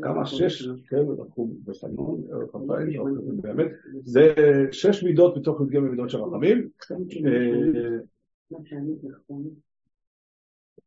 כמה 0.01 0.25
שש, 0.25 0.67
כן, 0.67 0.97
רחום 0.97 1.51
וחנון, 1.65 2.21
ערך 2.31 2.55
אפיים 2.55 3.01
ורב 3.01 3.17
חסד 3.17 3.41
באמת. 3.41 3.71
זה 4.03 4.33
שש 4.71 5.03
מידות 5.03 5.37
מתוך 5.37 5.61
י"ג 5.61 5.79
מידות 5.79 6.09
של 6.09 6.17
רחמים. 6.17 6.69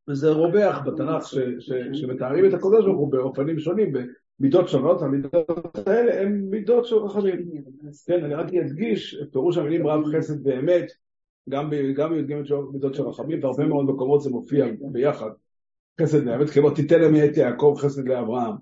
וזה 0.09 0.31
רווח 0.31 0.79
בתנ"ך 0.87 1.25
שמתארים 1.93 2.45
את 2.47 2.55
הקודש 2.55 2.85
ברוך 2.85 2.99
הוא 2.99 3.13
באופנים 3.13 3.59
שונים, 3.59 3.93
במידות 4.41 4.69
שונות, 4.69 5.03
המידות 5.03 5.79
האלה 5.87 6.21
הן 6.21 6.47
מידות 6.51 6.87
של 6.87 6.97
רחמים. 6.97 7.51
כן, 8.07 8.25
אני 8.25 8.35
רק 8.35 8.55
אדגיש 8.55 9.23
את 9.23 9.33
פירוש 9.33 9.59
המילים 9.59 9.87
רב 9.87 10.05
חסד 10.05 10.43
באמת, 10.43 10.93
גם 11.49 11.71
בי"ג 11.71 12.07
מידות 12.73 12.95
של 12.95 13.03
רחמים, 13.03 13.41
בהרבה 13.41 13.67
מאוד 13.67 13.87
מקומות 13.87 14.23
זה 14.23 14.31
מופיע 14.31 14.67
ביחד. 14.93 15.31
חסד 16.01 16.25
באמת, 16.25 16.51
כמו 16.51 16.71
תיתן 16.71 17.03
אמת 17.03 17.31
את 17.31 17.37
יעקב 17.37 17.75
חסד 17.79 18.09
לאברהם. 18.09 18.55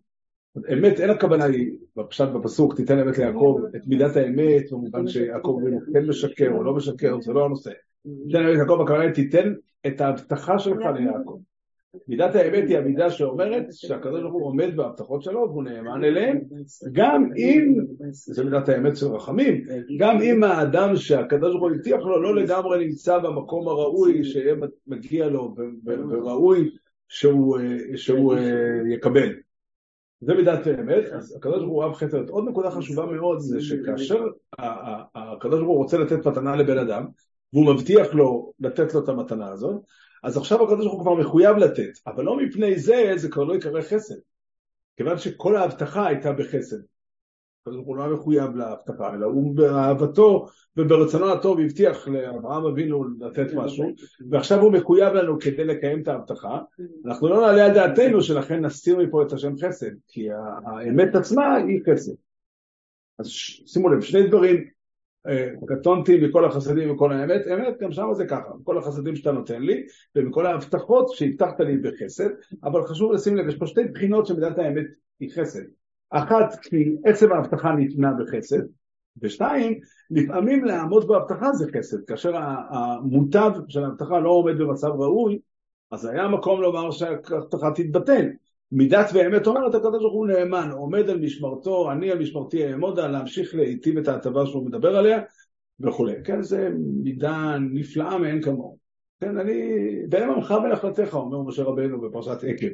אמת, 0.72 1.00
אין 1.00 1.10
הכוונה 1.10 1.44
היא, 1.44 1.70
בפשט 1.96 2.28
בפסוק, 2.28 2.76
תיתן 2.76 2.98
אמת 2.98 3.18
ליעקב, 3.18 3.60
את 3.76 3.86
מידת 3.86 4.16
האמת, 4.16 4.72
במובן 4.72 5.08
שיעקב 5.08 5.58
כן 5.92 6.06
משקר 6.06 6.50
או 6.52 6.62
לא 6.62 6.74
משקר, 6.74 7.20
זה 7.20 7.32
לא 7.32 7.44
הנושא. 7.44 7.70
תיתן 8.26 8.46
אמת 8.46 8.56
ליעקב, 8.56 8.80
הכוונה 8.82 9.02
היא 9.02 9.14
תיתן 9.14 9.54
את 9.86 10.00
ההבטחה 10.00 10.58
שלך 10.58 10.78
ליעקב. 10.94 11.38
מידת 12.08 12.34
האמת 12.34 12.68
היא 12.68 12.78
המידה 12.78 13.10
שאומרת 13.10 13.66
שהקדוש 13.70 14.20
ברוך 14.20 14.34
הוא 14.34 14.46
עומד 14.46 14.76
בהבטחות 14.76 15.22
שלו 15.22 15.40
והוא 15.40 15.64
נאמן 15.64 16.04
אליהן, 16.04 16.40
גם 16.92 17.28
אם, 17.36 17.74
זה 18.10 18.44
מידת 18.44 18.68
האמת 18.68 18.96
של 18.96 19.06
רחמים, 19.06 19.64
גם 19.98 20.22
אם 20.22 20.44
האדם 20.44 20.96
שהקדוש 20.96 21.52
ברוך 21.52 21.62
הוא 21.62 21.70
הבטיח 21.70 22.00
לו 22.00 22.22
לא 22.22 22.36
לגמרי 22.36 22.86
נמצא 22.86 23.18
במקום 23.18 23.68
הראוי 23.68 24.24
שיהיה 24.24 24.54
מגיע 24.86 25.28
לו 25.28 25.54
וראוי 25.84 26.70
שהוא, 27.08 27.58
שהוא 27.96 28.34
יקבל. 28.94 29.32
זה 30.20 30.34
מידת 30.34 30.66
האמת, 30.66 31.04
אז 31.12 31.36
הקדוש 31.36 31.58
ברוך 31.58 31.70
הוא 31.70 31.82
אוהב 31.82 31.94
חסד. 31.94 32.28
עוד 32.28 32.48
נקודה 32.48 32.70
חשובה 32.70 33.06
מאוד 33.06 33.38
זה 33.38 33.60
שכאשר 33.60 34.26
הקדוש 35.14 35.60
ברוך 35.60 35.70
הוא 35.70 35.82
רוצה 35.82 35.98
לתת 35.98 36.26
מתנה 36.26 36.56
לבן 36.56 36.78
אדם, 36.78 37.06
והוא 37.52 37.74
מבטיח 37.74 38.14
לו 38.14 38.52
לתת 38.60 38.94
לו 38.94 39.04
את 39.04 39.08
המתנה 39.08 39.48
הזאת, 39.48 39.82
אז 40.22 40.36
עכשיו 40.36 40.64
הקדוש 40.64 40.86
ברוך 40.86 40.92
הוא 40.92 41.02
כבר 41.02 41.14
מחויב 41.14 41.56
לתת, 41.56 41.98
אבל 42.06 42.24
לא 42.24 42.36
מפני 42.36 42.78
זה, 42.78 43.12
זה 43.16 43.28
כבר 43.28 43.44
לא 43.44 43.54
יקרא 43.54 43.80
חסד. 43.80 44.14
כיוון 44.96 45.18
שכל 45.18 45.56
ההבטחה 45.56 46.06
הייתה 46.06 46.32
בחסד. 46.32 46.76
הקדוש 47.62 47.76
ברוך 47.76 47.86
הוא 47.86 47.96
לא 47.96 48.02
היה 48.02 48.12
מחויב 48.12 48.56
להבטחה, 48.56 49.14
אלא 49.14 49.26
הוא 49.26 49.56
באהבתו 49.56 50.46
וברצונו 50.76 51.32
הטוב 51.32 51.60
הבטיח 51.60 52.08
לאברהם 52.08 52.64
אבינו 52.64 53.04
לתת 53.20 53.54
משהו, 53.54 53.84
ועכשיו 54.30 54.60
הוא 54.60 54.72
מחויב 54.72 55.12
לנו 55.12 55.38
כדי 55.40 55.64
לקיים 55.64 56.02
את 56.02 56.08
ההבטחה. 56.08 56.58
אנחנו 57.06 57.28
לא 57.28 57.40
נעלה 57.40 57.66
על 57.66 57.74
דעתנו 57.74 58.22
שלכן 58.22 58.60
נסתיר 58.64 58.98
מפה 58.98 59.22
את 59.22 59.32
השם 59.32 59.52
חסד, 59.58 59.90
כי 60.08 60.28
האמת 60.66 61.14
עצמה 61.14 61.54
היא 61.54 61.80
חסד. 61.90 62.12
אז 63.18 63.26
שימו 63.66 63.88
לב, 63.88 64.00
שני 64.00 64.28
דברים 64.28 64.64
קטונתי 65.66 66.20
מכל 66.20 66.44
החסדים 66.44 66.90
וכל 66.90 67.12
האמת, 67.12 67.46
אמת 67.46 67.74
גם 67.80 67.92
שם 67.92 68.08
זה 68.12 68.26
ככה, 68.26 68.48
מכל 68.60 68.78
החסדים 68.78 69.16
שאתה 69.16 69.32
נותן 69.32 69.62
לי 69.62 69.82
ומכל 70.16 70.46
ההבטחות 70.46 71.08
שהבטחת 71.08 71.60
לי 71.60 71.76
בחסד, 71.76 72.28
אבל 72.64 72.82
חשוב 72.82 73.12
לשים 73.12 73.36
לב, 73.36 73.48
יש 73.48 73.56
פה 73.56 73.66
שתי 73.66 73.84
בחינות 73.84 74.26
שמידת 74.26 74.58
האמת 74.58 74.86
היא 75.20 75.30
חסד. 75.34 75.62
אחת, 76.10 76.58
כי 76.62 76.96
עצם 77.04 77.32
ההבטחה 77.32 77.72
ניתנה 77.72 78.12
בחסד, 78.12 78.62
ושתיים, 79.22 79.80
לפעמים 80.10 80.64
לעמוד 80.64 81.08
בהבטחה 81.08 81.52
זה 81.52 81.66
חסד, 81.76 82.04
כאשר 82.06 82.36
המוטב 82.70 83.50
של 83.68 83.84
ההבטחה 83.84 84.20
לא 84.20 84.30
עומד 84.30 84.58
במצב 84.58 84.88
ראוי, 84.88 85.38
אז 85.90 86.04
היה 86.04 86.28
מקום 86.28 86.60
לומר 86.60 86.90
שההבטחה 86.90 87.70
תתבטל. 87.74 88.26
מידת 88.72 89.10
ואמת 89.14 89.46
אומרת 89.46 89.74
הקדוש 89.74 90.02
ברוך 90.02 90.14
הוא 90.14 90.26
נאמן, 90.26 90.70
עומד 90.70 91.10
על 91.10 91.20
משמרתו, 91.20 91.92
אני 91.92 92.10
על 92.10 92.18
משמרתי 92.18 92.66
אעמוד 92.66 92.98
על 92.98 93.10
להמשיך 93.10 93.54
להיטיב 93.54 93.98
את 93.98 94.08
ההטבה 94.08 94.46
שהוא 94.46 94.66
מדבר 94.66 94.96
עליה 94.96 95.20
וכולי. 95.80 96.14
כן, 96.24 96.42
זה 96.42 96.68
מידה 97.02 97.56
נפלאה 97.60 98.18
מאין 98.18 98.42
כמוהו. 98.42 98.78
כן, 99.20 99.38
אני, 99.38 99.62
והם 100.10 100.30
עמך 100.30 100.54
מלאכתך, 100.62 101.14
אומר 101.14 101.42
משה 101.42 101.62
רבנו 101.62 102.00
בפרשת 102.00 102.44
עקב. 102.44 102.66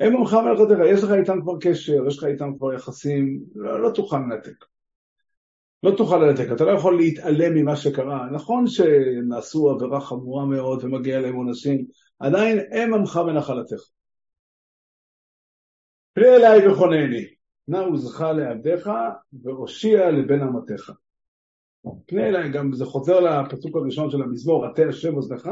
הם 0.00 0.16
עמך 0.16 0.34
מלאכתך, 0.34 0.78
יש 0.86 1.02
לך 1.02 1.10
איתם 1.10 1.40
כבר 1.42 1.58
קשר, 1.60 2.06
יש 2.06 2.18
לך 2.18 2.24
איתם 2.24 2.52
כבר 2.58 2.72
יחסים, 2.72 3.40
לא, 3.54 3.82
לא 3.82 3.90
תוכל 3.90 4.18
לנתק. 4.18 4.64
לא 5.82 5.90
תוכל 5.96 6.16
לנתק, 6.16 6.46
אתה 6.52 6.64
לא 6.64 6.70
יכול 6.70 6.96
להתעלם 6.96 7.54
ממה 7.54 7.76
שקרה. 7.76 8.30
נכון 8.30 8.66
שנעשו 8.66 9.70
עבירה 9.70 10.00
חמורה 10.00 10.46
מאוד 10.46 10.84
ומגיע 10.84 11.20
להם 11.20 11.34
עונשים, 11.34 11.84
עדיין 12.18 12.58
הם 12.72 12.94
עמך 12.94 13.20
ונחלתך. 13.26 13.82
פנה 16.14 16.36
אליי 16.36 16.68
וכונני, 16.68 17.24
נא 17.68 17.76
עוזך 17.76 18.20
לעבדיך 18.20 18.90
והושיע 19.42 20.10
לבן 20.10 20.40
אמתך. 20.40 20.92
פנה 22.06 22.28
אליי, 22.28 22.50
גם 22.50 22.72
זה 22.72 22.84
חוזר 22.84 23.20
לפסוק 23.20 23.76
הראשון 23.76 24.10
של 24.10 24.22
המזמור, 24.22 24.66
עטה 24.66 24.82
השם 24.88 25.14
אוזנך, 25.14 25.48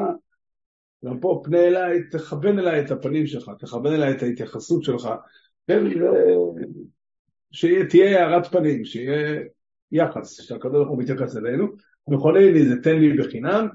גם 1.04 1.20
פה 1.20 1.42
פנה 1.44 1.58
אליי, 1.58 2.08
תכוון 2.10 2.58
אליי 2.58 2.80
את 2.80 2.90
הפנים 2.90 3.26
שלך, 3.26 3.50
תכוון 3.58 3.92
אליי 3.92 4.12
את 4.12 4.22
ההתייחסות 4.22 4.84
שלך, 4.84 5.08
כן, 5.66 5.84
שתהיה 7.52 8.26
הארת 8.26 8.46
פנים, 8.46 8.84
שיהיה 8.84 9.40
יחס, 9.92 10.40
שהקדוש 10.40 10.72
ברוך 10.72 10.88
הוא 10.88 10.98
מתייחס 10.98 11.36
אלינו, 11.36 11.66
וכונני 12.12 12.68
זה 12.68 12.74
תן 12.82 12.98
לי 12.98 13.16
בחינם, 13.18 13.68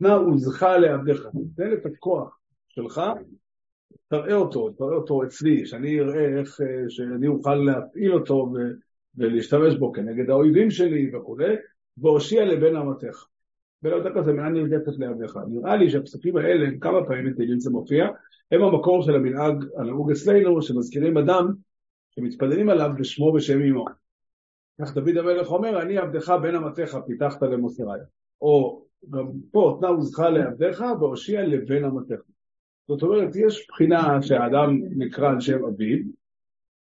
נא 0.00 0.08
עוזך 0.08 0.62
לעבדיך, 0.62 1.26
תן 1.56 1.72
את 1.72 1.86
הכוח 1.86 2.38
שלך 2.68 3.00
תראה 4.08 4.34
אותו, 4.34 4.70
תראה 4.70 4.96
אותו 4.96 5.24
אצלי, 5.24 5.66
שאני 5.66 6.00
אראה 6.00 6.38
איך, 6.38 6.60
אה, 6.60 6.84
שאני 6.88 7.26
אוכל 7.26 7.54
להפעיל 7.54 8.12
אותו 8.14 8.52
ולהשתמש 9.16 9.74
בו 9.74 9.92
כנגד 9.92 10.30
האויבים 10.30 10.70
שלי 10.70 11.16
וכולי, 11.16 11.54
והושיע 11.96 12.44
לבן 12.44 12.76
אמתך. 12.76 13.24
בן 13.82 13.92
אמתך 13.92 14.20
זה 14.20 14.32
מילה 14.32 14.48
נרדפת 14.48 14.92
לידיך. 14.98 15.36
נראה 15.48 15.76
לי 15.76 15.90
שהפסוקים 15.90 16.36
האלה, 16.36 16.66
כמה 16.80 17.06
פעמים 17.06 17.32
בתהילים 17.32 17.60
זה 17.60 17.70
מופיע, 17.70 18.06
הם 18.50 18.62
המקור 18.62 19.02
של 19.02 19.14
המנהג 19.14 19.64
הנהוג 19.78 20.10
אצלנו, 20.10 20.62
שמזכירים 20.62 21.18
אדם 21.18 21.52
שמתפללים 22.10 22.68
עליו 22.68 22.90
בשמו 22.98 23.32
ושם 23.34 23.62
אמו. 23.62 23.84
כך 24.80 24.94
דוד 24.94 25.16
המלך 25.16 25.50
אומר, 25.50 25.82
אני 25.82 25.98
עבדך 25.98 26.34
בן 26.42 26.54
אמתך 26.54 26.98
פיתחת 27.06 27.42
למוסריי. 27.42 28.00
או 28.40 28.84
גם 29.10 29.26
פה, 29.50 29.76
תנה 29.80 29.88
עוזך 29.88 30.18
לעבדך 30.18 30.84
והושיע 31.00 31.42
לבן 31.42 31.84
אמתך. 31.84 32.35
זאת 32.88 33.02
אומרת, 33.02 33.36
יש 33.36 33.66
בחינה 33.68 34.22
שהאדם 34.22 34.80
נקרא 34.96 35.30
על 35.30 35.40
שם 35.40 35.64
אביו, 35.64 35.98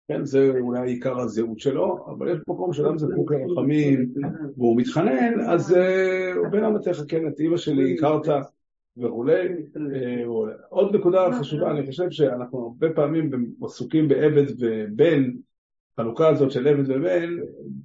כן, 0.08 0.24
זה 0.24 0.52
אולי 0.60 0.90
עיקר 0.90 1.18
הזהות 1.18 1.58
שלו, 1.58 2.06
אבל 2.06 2.28
יש 2.28 2.38
מקום 2.48 2.72
שאדם 2.72 2.98
זקוק 2.98 3.32
לרחמים 3.32 4.12
והוא 4.56 4.76
מתחנן, 4.76 5.40
אז 5.48 5.76
הוא 6.36 6.46
בן 6.48 6.64
אמתך, 6.64 7.00
כן, 7.08 7.28
את 7.28 7.40
אימא 7.40 7.56
שלי 7.56 7.94
הכרת 7.94 8.28
וכולי. 8.96 9.48
אה, 9.94 10.24
עוד 10.68 10.96
נקודה 10.96 11.28
חשובה, 11.40 11.70
אני 11.70 11.86
חושב 11.86 12.10
שאנחנו 12.10 12.58
הרבה 12.58 12.94
פעמים 12.94 13.30
עסוקים 13.62 14.08
בעבד 14.08 14.44
ובן, 14.58 15.30
החלוקה 15.98 16.28
הזאת 16.28 16.50
של 16.50 16.68
עבד 16.68 16.90
ובן, 16.90 17.30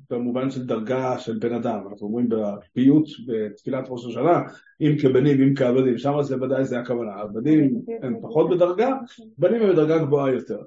במובן 0.09 0.49
של 0.49 0.65
דרגה 0.65 1.19
של 1.19 1.37
בן 1.39 1.53
אדם. 1.53 1.79
אנחנו 1.89 2.07
אומרים 2.07 2.29
בפיוט 2.29 3.05
בתפילת 3.27 3.85
ראש 3.89 4.05
השנה, 4.05 4.41
אם 4.81 4.95
כבנים, 5.01 5.41
אם 5.41 5.55
כעבדים, 5.55 5.97
שם 5.97 6.21
זה 6.21 6.41
ודאי 6.41 6.65
זה 6.65 6.79
הכוונה. 6.79 7.13
עבדים 7.13 7.81
הם 8.01 8.21
פחות 8.21 8.49
בדרגה, 8.49 8.97
בנים 9.37 9.61
הם 9.61 9.69
בדרגה 9.69 9.97
גבוהה 9.97 10.31
יותר. 10.31 10.59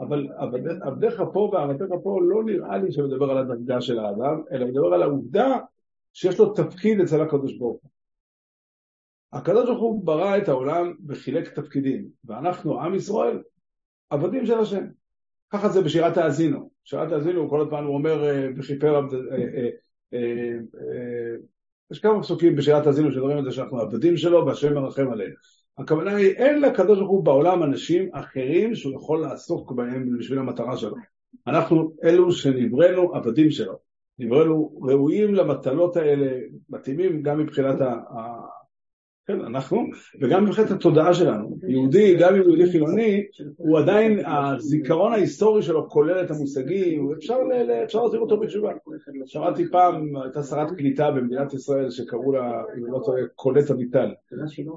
אבל 0.00 0.28
עבדיך 0.82 1.22
פה 1.32 1.50
ועבדיך 1.52 1.88
פה 2.02 2.20
לא 2.22 2.44
נראה 2.44 2.78
לי 2.78 2.92
שמדבר 2.92 3.30
על 3.30 3.38
הדרגה 3.38 3.80
של 3.80 3.98
האדם, 3.98 4.42
אלא 4.52 4.66
מדבר 4.66 4.94
על 4.94 5.02
העובדה 5.02 5.58
שיש 6.12 6.38
לו 6.38 6.52
תפקיד 6.52 7.00
אצל 7.00 7.22
הקדוש 7.22 7.56
ברוך 7.58 7.82
הוא. 7.82 7.90
הקדוש 9.32 9.64
ברוך 9.64 9.80
הוא 9.80 10.04
ברא 10.04 10.38
את 10.38 10.48
העולם 10.48 10.94
וחילק 11.08 11.48
תפקידים, 11.48 12.08
ואנחנו, 12.24 12.80
עם 12.80 12.94
ישראל, 12.94 13.42
עבדים 14.10 14.46
של 14.46 14.58
השם. 14.58 14.84
ככה 15.50 15.68
זה 15.68 15.82
בשירת 15.82 16.16
האזינו. 16.16 16.70
שירת 16.84 17.12
האזינו, 17.12 17.50
כל 17.50 17.60
הזמן 17.60 17.84
הוא 17.84 17.94
אומר, 17.94 18.24
אה, 18.24 18.48
וכיפר, 18.56 19.00
אה, 19.32 19.68
אה, 20.14 20.56
יש 21.90 21.98
כמה 21.98 22.22
פסוקים 22.22 22.56
בשירת 22.56 22.86
האזינו 22.86 23.12
שדברים 23.12 23.38
על 23.38 23.44
זה 23.44 23.52
שאנחנו 23.52 23.80
עבדים 23.80 24.16
שלו 24.16 24.46
והשם 24.46 24.74
מרחם 24.74 25.10
עלינו. 25.10 25.34
הכוונה 25.78 26.16
היא, 26.16 26.30
אין 26.30 26.60
לקדוש 26.60 26.98
ברוך 26.98 27.10
הוא 27.10 27.24
בעולם 27.24 27.62
אנשים 27.62 28.08
אחרים 28.12 28.74
שהוא 28.74 28.94
יכול 28.94 29.20
לעסוק 29.20 29.72
בהם 29.72 30.18
בשביל 30.18 30.38
המטרה 30.38 30.76
שלו. 30.76 30.96
אנחנו 31.46 31.92
אלו 32.04 32.32
שנבראנו 32.32 33.14
עבדים 33.14 33.50
שלו. 33.50 33.78
נבראנו 34.18 34.80
ראויים 34.82 35.34
למטלות 35.34 35.96
האלה, 35.96 36.38
מתאימים 36.70 37.22
גם 37.22 37.38
מבחינת 37.38 37.76
כן, 39.28 39.40
אנחנו, 39.40 39.84
וגם 40.20 40.44
מבחינת 40.44 40.70
התודעה 40.70 41.14
שלנו. 41.14 41.58
יהודי, 41.68 42.16
גם 42.20 42.34
אם 42.34 42.42
יהודי 42.42 42.70
חילוני, 42.70 43.24
הוא 43.56 43.78
עדיין, 43.78 44.26
הזיכרון 44.26 45.12
ההיסטורי 45.12 45.62
שלו 45.62 45.88
כולל 45.88 46.24
את 46.24 46.30
המושגים, 46.30 47.12
אפשר, 47.18 47.38
להחזיר 47.42 48.20
אותו 48.20 48.40
בתשובה. 48.40 48.72
שמעתי 49.26 49.70
פעם, 49.70 50.16
הייתה 50.16 50.42
שרת 50.42 50.70
קליטה 50.76 51.10
במדינת 51.10 51.54
ישראל 51.54 51.90
שקראו 51.90 52.32
לה, 52.32 52.62
אם 52.78 52.92
לא 52.92 53.00
טועה, 53.04 53.22
קולט 53.34 53.70
אביטל. 53.70 54.08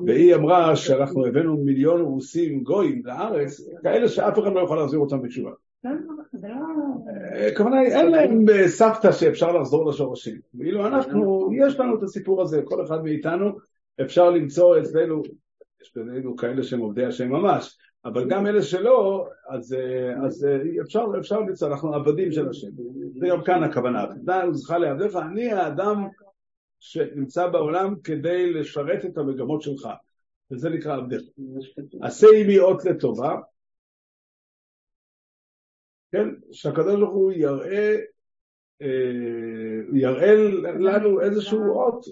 והיא 0.05 0.35
אמרה 0.35 0.75
שאנחנו 0.75 1.25
הבאנו 1.25 1.57
מיליון 1.57 2.01
רוסים 2.01 2.63
גויים 2.63 3.01
לארץ, 3.05 3.61
כאלה 3.83 4.07
שאף 4.07 4.39
אחד 4.39 4.53
לא 4.53 4.59
יכול 4.59 4.77
להחזיר 4.77 4.99
אותם 4.99 5.21
בתשובה. 5.21 5.51
הכוונה 7.51 7.79
היא, 7.79 7.91
אין 7.91 8.11
להם 8.11 8.45
סבתא 8.67 9.11
שאפשר 9.11 9.51
לחזור 9.51 9.89
לשורשים. 9.89 10.39
ואילו 10.55 10.87
אנחנו, 10.87 11.49
יש 11.57 11.79
לנו 11.79 11.97
את 11.97 12.03
הסיפור 12.03 12.41
הזה, 12.41 12.61
כל 12.65 12.83
אחד 12.85 13.03
מאיתנו, 13.03 13.70
אפשר 14.01 14.29
למצוא 14.29 14.79
אצלנו, 14.79 15.23
יש 15.81 15.95
בינינו 15.95 16.35
כאלה 16.35 16.63
שהם 16.63 16.79
עובדי 16.79 17.05
השם 17.05 17.29
ממש, 17.29 17.77
אבל 18.05 18.29
גם 18.29 18.47
אלה 18.47 18.61
שלא, 18.61 19.27
אז, 19.49 19.75
אז 20.25 20.47
אפשר, 20.81 21.05
אפשר 21.19 21.39
למצוא, 21.39 21.67
אנחנו 21.67 21.95
עבדים 21.95 22.31
של 22.31 22.49
השם. 22.49 22.67
וגם 23.21 23.43
כאן 23.43 23.63
הכוונה, 23.63 24.05
תדע 24.15 24.41
וזכה 24.49 24.77
לעבדיך, 24.77 25.15
אני 25.15 25.51
האדם 25.51 26.07
שנמצא 26.79 27.47
בעולם 27.47 27.95
כדי 28.03 28.53
לשרת 28.53 29.05
את 29.05 29.17
המגמות 29.17 29.61
שלך, 29.61 29.89
וזה 30.51 30.69
נקרא 30.69 30.97
עבדיך. 30.97 31.21
עשה 32.01 32.27
עמי 32.41 32.59
אות 32.59 32.85
לטובה, 32.85 33.35
כן, 36.11 36.27
שהקדוש 36.51 36.99
ברוך 36.99 37.13
הוא 37.13 37.31
יראה, 37.31 37.95
אה, 38.81 39.81
יראה 39.93 40.33
לנו 40.79 41.21
איזשהו 41.21 41.73
אות 41.73 42.05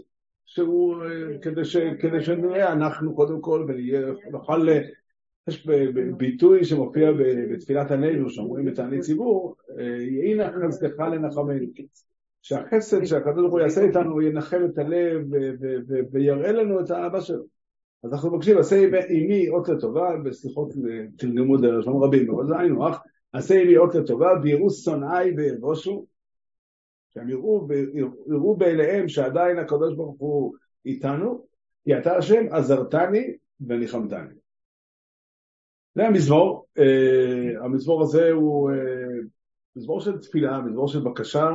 שהוא, 0.50 1.04
אה, 1.04 1.40
כדי, 1.42 1.66
ש, 1.66 1.78
כדי 1.78 2.22
שנראה 2.22 2.74
אנחנו 2.74 3.16
קודם 3.16 3.42
כל 3.42 3.66
ונוכל, 3.68 4.68
יש 5.48 5.68
ביטוי 6.18 6.66
שמופיע 6.66 7.12
בתפילת 7.52 7.92
עננו, 7.92 8.30
שאומרים 8.30 8.66
בתענית 8.66 9.02
ציבור, 9.02 9.56
אה, 9.80 9.84
יהי 9.84 10.36
נא 10.36 10.52
חסדך 10.68 11.00
לנחמנו. 11.00 11.66
שהחסד 12.42 13.06
שהקדוש 13.06 13.42
ברוך 13.42 13.52
הוא 13.52 13.60
יעשה 13.60 13.82
איתנו 13.82 14.12
הוא 14.12 14.22
ינחם 14.22 14.62
את 14.66 14.78
הלב 14.78 15.22
ויראה 16.12 16.52
לנו 16.52 16.80
את 16.80 16.92
האהבה 16.92 17.22
שלו. 17.22 17.44
אז 18.04 18.14
אנחנו 18.14 18.32
מבקשים, 18.32 18.58
עשה 18.58 18.76
עימי 19.08 19.50
אות 19.50 19.70
לטובה, 19.70 20.18
בסליחות 20.26 20.74
תרגמו 21.18 21.58
דרך 21.58 21.84
שלום 21.84 22.04
רבים, 22.04 22.32
אבל 22.32 22.48
זה 22.48 22.58
היינו 22.58 22.88
הך, 22.88 23.00
עשה 23.34 23.56
עימי 23.56 23.78
אות 23.78 23.96
לטובה, 23.96 24.30
ויראו 24.44 24.70
שונאי 24.70 25.32
ויבושו, 25.38 26.06
שהם 27.14 27.30
יראו, 27.30 27.68
יראו 28.28 28.58
באליהם 28.58 29.08
שעדיין 29.08 29.60
הקדוש 29.60 29.96
ברוך 29.96 30.16
הוא 30.20 30.54
איתנו, 30.86 31.46
כי 31.84 31.98
אתה 31.98 32.18
השם 32.18 32.46
עזרתני 32.52 33.34
וניחמתני. 33.68 34.34
זה 35.96 36.08
המזמור, 36.08 36.66
uh, 36.80 37.66
המזמור 37.66 38.02
הזה 38.02 38.32
הוא 38.32 38.72
uh, 38.72 38.74
מזמור 39.76 40.02
של 40.02 40.18
תפילה, 40.18 40.62
מזמור 40.62 40.88
של 40.88 41.00
בקשה, 41.00 41.50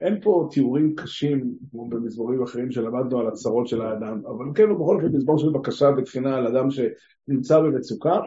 אין 0.00 0.20
פה 0.20 0.48
תיאורים 0.50 0.94
קשים 0.96 1.54
כמו 1.70 1.88
במזמורים 1.88 2.42
אחרים 2.42 2.70
שלמדנו 2.70 3.20
על 3.20 3.26
הצרות 3.26 3.68
של 3.68 3.82
האדם, 3.82 4.22
אבל 4.26 4.44
כן 4.54 4.68
הוא 4.68 4.78
בכל 4.80 4.96
אופן 4.96 5.16
מזמור 5.16 5.38
של 5.38 5.48
בקשה 5.54 5.86
ותחינה 5.98 6.36
על 6.36 6.46
אדם 6.46 6.68
שנמצא 6.70 7.60
במצוקה, 7.60 8.18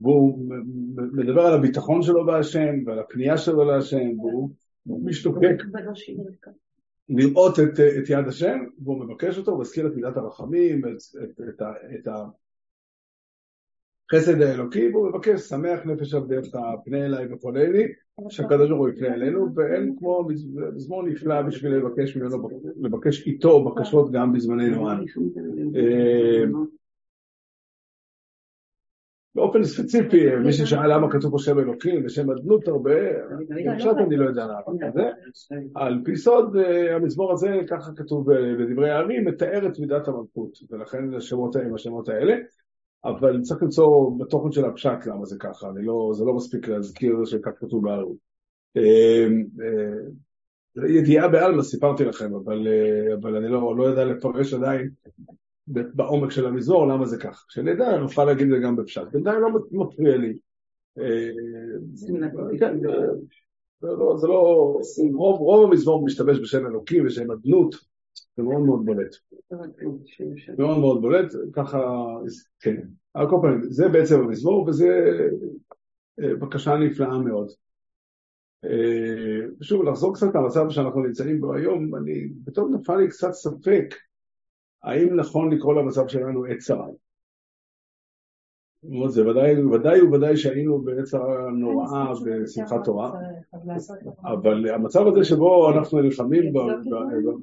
והוא 0.00 0.48
מדבר 1.12 1.40
על 1.40 1.54
הביטחון 1.54 2.02
שלו 2.02 2.26
בהשם 2.26 2.74
ועל 2.86 2.98
הפנייה 2.98 3.38
שלו 3.38 3.64
להשם, 3.64 4.18
והוא 4.18 4.50
משתוקק 5.04 5.62
לראות 7.08 7.58
את, 7.58 7.80
את 7.80 8.10
יד 8.10 8.28
השם, 8.28 8.58
והוא 8.82 9.04
מבקש 9.04 9.38
אותו, 9.38 9.50
הוא 9.50 9.60
מזכיר 9.60 9.86
את 9.86 9.92
מידת 9.94 10.16
הרחמים, 10.16 10.82
את, 10.84 10.96
את, 11.22 11.40
את, 11.48 11.62
את 11.94 12.08
החסד 14.12 14.42
האלוקי, 14.42 14.88
והוא 14.88 15.08
מבקש, 15.08 15.40
שמח 15.40 15.80
נפש 15.86 16.14
עבדיך, 16.14 16.56
פנה 16.84 17.06
אליי 17.06 17.32
וחולני, 17.32 17.82
שהקדוש 18.28 18.68
ברוך 18.68 18.80
הוא 18.80 18.88
יפנה 18.88 19.14
אלינו, 19.14 19.54
ואין 19.54 19.96
כמו 19.98 20.28
מזמור 20.74 21.02
נפלא 21.02 21.42
בשביל 21.42 21.72
לבקש 21.72 22.16
ממנו, 22.16 22.48
לבקש 22.80 23.26
איתו 23.26 23.64
בקשות 23.64 24.12
גם 24.12 24.32
בזמננו. 24.32 24.88
באופן 29.34 29.64
ספציפי, 29.64 30.36
מי 30.36 30.52
ששאל 30.52 30.94
למה 30.94 31.10
כתוב 31.10 31.30
פה 31.30 31.38
שם 31.38 31.58
אלוקים 31.58 32.02
ושם 32.04 32.30
אדנות 32.30 32.68
הרבה, 32.68 32.94
עכשיו 33.74 33.98
אני 33.98 34.16
לא 34.16 34.28
יודע 34.28 34.44
למה. 34.44 34.92
זה. 34.94 35.10
על 35.74 36.02
פי 36.04 36.16
סוד, 36.16 36.56
אה, 36.56 36.96
המזמור 36.96 37.32
הזה, 37.32 37.48
ככה 37.68 37.90
כתוב 37.96 38.32
בדברי 38.32 38.90
הערים, 38.90 39.24
מתאר 39.24 39.66
את 39.66 39.78
מידת 39.78 40.08
המלכות, 40.08 40.58
ולכן 40.70 41.14
השמות 41.14 41.56
האלה, 41.56 41.74
השמות 41.74 42.08
האלה, 42.08 42.34
אבל 43.04 43.40
צריך 43.42 43.62
למצוא 43.62 44.10
בתוכן 44.18 44.52
של 44.52 44.64
הפשט 44.64 45.06
למה 45.06 45.24
זה 45.24 45.36
ככה, 45.40 45.68
לא, 45.76 46.10
זה 46.14 46.24
לא 46.24 46.34
מספיק 46.34 46.68
להזכיר 46.68 47.24
שכך 47.24 47.50
כתוב 47.60 47.84
בערים. 47.84 48.16
אה, 48.76 49.26
אה, 49.64 50.88
ידיעה 50.88 51.28
בעלמא 51.28 51.62
סיפרתי 51.62 52.04
לכם, 52.04 52.34
אבל, 52.34 52.66
אבל 53.20 53.36
אני 53.36 53.48
לא, 53.48 53.76
לא 53.76 53.84
יודע 53.84 54.04
לפרש 54.04 54.54
עדיין 54.54 54.90
בעומק 55.70 56.30
של 56.30 56.46
המזמור, 56.46 56.86
למה 56.86 57.06
זה 57.06 57.18
כך. 57.18 57.44
כשנדע, 57.48 57.98
נוכל 57.98 58.24
להגיד 58.24 58.46
את 58.46 58.52
זה 58.52 58.58
גם 58.58 58.76
בפשט. 58.76 59.06
בינתיים 59.12 59.40
לא 59.40 59.48
מפריע 59.70 60.16
לי. 60.16 60.38
כן, 62.58 62.78
לא, 63.82 64.16
זה 64.16 64.26
לא, 64.26 64.78
רוב 65.16 65.70
המזמור 65.70 66.04
משתמש 66.04 66.38
בשם 66.38 66.66
אלוקים 66.66 67.06
ושם 67.06 67.30
אדנות, 67.30 67.74
זה 68.36 68.42
מאוד 68.42 68.60
מאוד 68.60 68.84
בולט. 68.84 69.16
מאוד 70.58 70.78
מאוד 70.78 71.00
בולט, 71.00 71.32
ככה, 71.52 71.96
כן. 72.60 72.76
על 73.14 73.30
כל 73.30 73.36
פנים, 73.42 73.62
זה 73.62 73.88
בעצם 73.88 74.20
המזמור, 74.20 74.68
וזה 74.68 75.18
אה, 76.22 76.36
בקשה 76.36 76.76
נפלאה 76.76 77.18
מאוד. 77.18 77.50
ושוב, 79.60 79.86
אה, 79.86 79.90
לחזור 79.90 80.14
קצת 80.14 80.34
למצב 80.34 80.70
שאנחנו 80.70 81.02
נמצאים 81.02 81.40
בו 81.40 81.54
היום, 81.54 81.96
אני, 81.96 82.28
פתאום 82.44 82.74
נפל 82.74 82.96
לי 82.96 83.08
קצת 83.08 83.32
ספק 83.32 83.94
האם 84.82 85.16
נכון 85.16 85.52
לקרוא 85.52 85.74
למצב 85.74 86.08
שלנו 86.08 86.44
עת 86.44 86.58
צרה? 86.58 86.86
זה 89.08 89.28
ודאי, 89.28 89.62
ודאי 89.64 90.02
וודאי 90.02 90.36
שהיינו 90.36 90.80
בעצה 90.80 91.18
נוראה 91.52 92.12
בשמחת 92.24 92.84
תורה, 92.84 93.12
אבל 94.24 94.70
המצב 94.70 95.06
הזה 95.06 95.24
שבו 95.24 95.72
אנחנו 95.72 96.00
נלחמים 96.00 96.52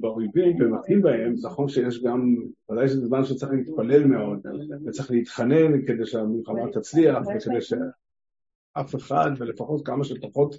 באויבים 0.00 0.56
ומכים 0.60 1.02
בהם, 1.02 1.34
נכון 1.42 1.68
שיש 1.68 2.02
גם, 2.02 2.36
ודאי 2.70 2.88
שזה 2.88 3.06
זמן 3.06 3.24
שצריך 3.24 3.52
להתפלל 3.52 4.04
מאוד, 4.04 4.38
וצריך 4.86 5.10
להתחנן 5.10 5.86
כדי 5.86 6.06
שהמלחמה 6.06 6.72
תצליח, 6.72 7.18
וכדי 7.18 7.60
שאף 7.60 8.94
אחד, 8.94 9.30
ולפחות 9.38 9.86
כמה 9.86 10.04
שפחות 10.04 10.58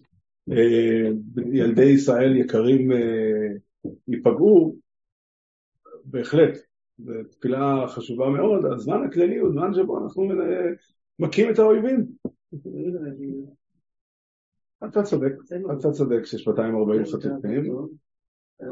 אה, 0.52 1.10
ילדי 1.52 1.90
ישראל 1.90 2.36
יקרים 2.36 2.92
אה, 2.92 3.48
ייפגעו, 4.08 4.76
בהחלט. 6.06 6.69
זו 7.04 7.14
תפילה 7.32 7.88
חשובה 7.88 8.30
מאוד, 8.30 8.66
הזמן 8.74 9.04
הכללי 9.08 9.38
הוא 9.38 9.52
זמן 9.52 9.74
שבו 9.74 10.04
אנחנו 10.04 10.24
מכים 11.20 11.54
את 11.54 11.60
האויבים. 11.60 12.06
אתה 14.86 15.04
צודק, 15.04 15.32
אתה 15.80 15.92
צודק 15.92 16.26
שיש 16.26 16.48
240 16.48 17.06
חטופים, 17.06 17.88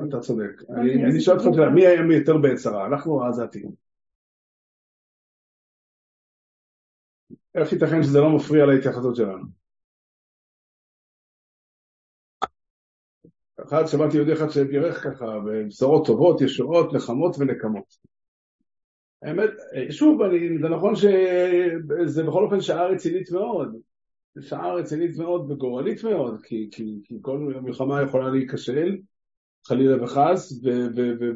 אתה 0.09 0.19
צודק. 0.19 0.51
אני 0.69 1.21
שואל 1.21 1.37
אותך, 1.37 1.59
מי 1.75 1.85
היה 1.85 2.17
יותר 2.17 2.37
בעת 2.37 2.55
צרה, 2.55 2.87
אנחנו 2.87 3.11
או 3.11 3.23
העזתים? 3.25 3.71
איך 7.55 7.73
ייתכן 7.73 8.03
שזה 8.03 8.19
לא 8.19 8.35
מפריע 8.35 8.65
להתייחסות 8.65 9.15
שלנו? 9.15 9.43
אחד, 13.65 13.85
שמעתי 13.85 14.17
יהודי 14.17 14.33
אחד 14.33 14.49
שבירך 14.49 15.03
ככה, 15.03 15.25
בבשורות 15.45 16.05
טובות, 16.05 16.41
ישועות, 16.41 16.93
נחמות 16.93 17.35
ונקמות. 17.39 18.16
האמת, 19.23 19.49
שוב, 19.89 20.21
אני, 20.21 20.59
זה 20.61 20.69
נכון 20.69 20.95
שזה 20.95 22.23
בכל 22.23 22.43
אופן 22.43 22.61
שעה 22.61 22.87
רצינית 22.87 23.31
מאוד, 23.31 23.75
שעה 24.41 24.73
רצינית 24.73 25.17
מאוד 25.17 25.51
וגורלית 25.51 26.03
מאוד, 26.03 26.41
כי, 26.43 26.69
כי, 26.71 26.99
כי 27.03 27.15
כל 27.21 27.37
מלחמה 27.37 28.01
יכולה 28.01 28.29
להיכשל, 28.29 28.97
חלילה 29.67 30.03
וחס, 30.03 30.61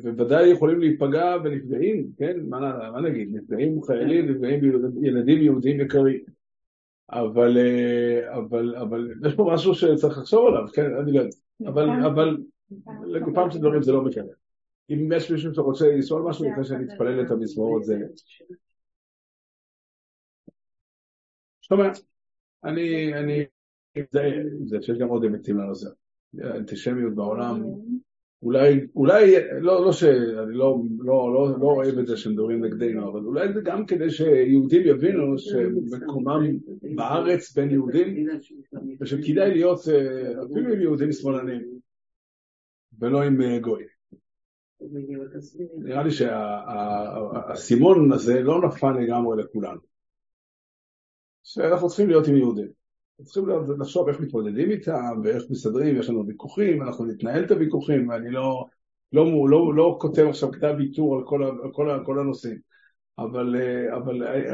ובוודאי 0.04 0.48
יכולים 0.48 0.80
להיפגע 0.80 1.36
ונפגעים, 1.44 2.08
כן? 2.18 2.38
מה, 2.50 2.60
מה 2.92 3.02
נגיד? 3.02 3.30
נפגעים 3.36 3.82
חיילים, 3.84 4.30
נפגעים 4.30 4.60
ילדים 5.02 5.42
יהודים 5.42 5.82
יקרים. 5.82 6.20
אבל, 7.12 7.58
אבל, 8.28 8.76
אבל 8.76 9.14
יש 9.28 9.36
פה 9.36 9.52
משהו 9.54 9.76
שצריך 9.76 10.18
לחשוב 10.18 10.48
עליו, 10.48 10.68
כן? 10.74 10.96
אני 11.02 11.12
לא 11.12 11.20
יודע. 11.20 11.36
אבל, 11.66 11.90
אבל 12.06 12.38
לגופם 13.08 13.52
של 13.52 13.60
דברים 13.60 13.84
זה 13.84 13.92
לא 13.92 14.02
מקרה. 14.02 14.24
אם 14.94 15.12
יש 15.16 15.32
מישהו 15.32 15.54
שרוצה 15.54 15.96
לשאול 15.96 16.22
משהו 16.30 16.46
לפני 16.52 16.64
שאני 16.64 16.86
אתפלל 16.86 17.22
את 17.26 17.32
המזמורות 17.32 17.84
זה... 17.84 17.96
שומע, 21.62 21.90
אני, 22.64 23.14
אני, 23.14 23.46
זה, 24.12 24.22
זה 24.66 24.78
שיש 24.82 24.98
גם 24.98 25.08
עוד 25.08 25.24
אמיתים 25.24 25.58
לנושא. 25.58 25.90
האנטישמיות 26.40 27.16
בעולם, 27.16 27.64
אולי, 28.44 28.88
אולי, 28.96 29.36
לא, 29.62 29.86
לא 29.86 29.92
שאני 29.92 30.56
לא, 30.58 30.82
לא, 31.00 31.34
לא, 31.34 31.60
לא 31.60 31.66
אוהב 31.66 31.98
את 31.98 32.08
זה 32.08 32.18
שמדברים 32.18 32.66
נגדנו, 32.66 33.12
אבל 33.12 33.20
אולי 33.20 33.54
זה 33.54 33.62
גם 33.64 33.86
כדי 33.86 34.10
שיהודים 34.10 34.82
יבינו 34.88 35.38
שמקומם 35.38 36.58
בארץ 36.96 37.56
בין 37.56 37.72
יהודים, 37.72 38.28
ושכדאי 39.02 39.52
להיות 39.52 39.80
אפילו 40.52 40.74
עם 40.74 40.82
יהודים 40.82 41.12
שמאלנים, 41.12 41.62
ולא 43.00 43.24
עם 43.24 43.60
גויים. 43.60 44.01
נראה 45.78 46.04
לי 46.04 46.12
שהאסימון 46.12 48.12
הזה 48.12 48.42
לא 48.42 48.62
נפל 48.62 48.92
לגמרי 48.92 49.44
לכולנו. 49.44 49.80
שאנחנו 51.44 51.88
צריכים 51.88 52.10
להיות 52.10 52.28
עם 52.28 52.36
יהודים. 52.36 52.68
צריכים 53.24 53.46
לחשוב 53.80 54.10
איך 54.10 54.20
מתמודדים 54.20 54.72
איתם 54.72 55.22
ואיך 55.24 55.44
מסתדרים, 55.50 56.00
יש 56.00 56.10
לנו 56.10 56.28
ויכוחים, 56.28 56.82
אנחנו 56.82 57.06
נתנהל 57.06 57.46
את 57.46 57.52
הוויכוחים, 57.52 58.10
ואני 58.10 58.32
לא, 58.32 58.66
לא, 59.14 59.50
לא, 59.50 59.76
לא 59.76 59.98
כותב 60.02 60.26
עכשיו 60.30 60.52
כתב 60.52 60.74
ויתור 60.78 61.18
על 61.18 61.24
כל, 61.26 61.44
על 61.44 61.72
כל, 61.74 61.90
על 61.90 62.06
כל 62.06 62.20
הנושאים. 62.20 62.58
אבל, 63.20 63.56
אבל 63.96 64.14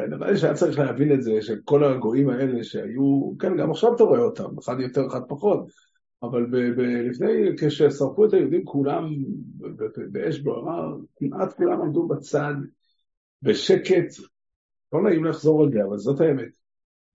נראה 0.10 0.32
לי 0.32 0.38
שהיה 0.38 0.54
צריך 0.54 0.80
להבין 0.80 1.14
את 1.14 1.22
זה, 1.22 1.42
שכל 1.42 1.84
הגויים 1.84 2.30
האלה 2.30 2.64
שהיו, 2.64 3.32
כן, 3.40 3.58
גם 3.58 3.72
עכשיו 3.72 3.96
אתה 3.96 4.04
רואה 4.04 4.20
אותם, 4.20 4.58
אחד 4.60 4.80
יותר, 4.80 5.08
אחד 5.08 5.22
פחות, 5.28 5.68
אבל 6.24 6.46
ב, 6.46 6.56
ב, 6.56 6.80
לפני, 6.80 7.28
כששרפו 7.58 8.26
את 8.26 8.34
היהודים 8.34 8.66
כולם 8.66 9.14
באש 10.12 10.40
בוערה, 10.40 10.94
כמעט 11.16 11.54
כולם 11.54 11.82
עמדו 11.82 12.08
בצד, 12.08 12.54
בשקט, 13.42 14.14
לא 14.94 15.04
נעים 15.04 15.26
לחזור 15.26 15.64
על 15.64 15.72
זה, 15.72 15.84
אבל 15.84 15.98
זאת 15.98 16.22
האמת. 16.22 16.58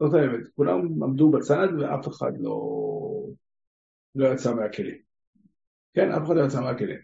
זאת 0.01 0.15
האמת. 0.15 0.49
כולם 0.57 1.03
עמדו 1.03 1.31
בצד 1.31 1.69
ואף 1.81 2.09
אחד 2.09 2.33
לא, 2.38 2.61
לא 4.15 4.27
יצא 4.27 4.55
מהכלים. 4.55 4.97
כן, 5.95 6.12
אף 6.12 6.27
אחד 6.27 6.37
לא 6.37 6.45
יצא 6.45 6.61
מהכלים. 6.61 6.99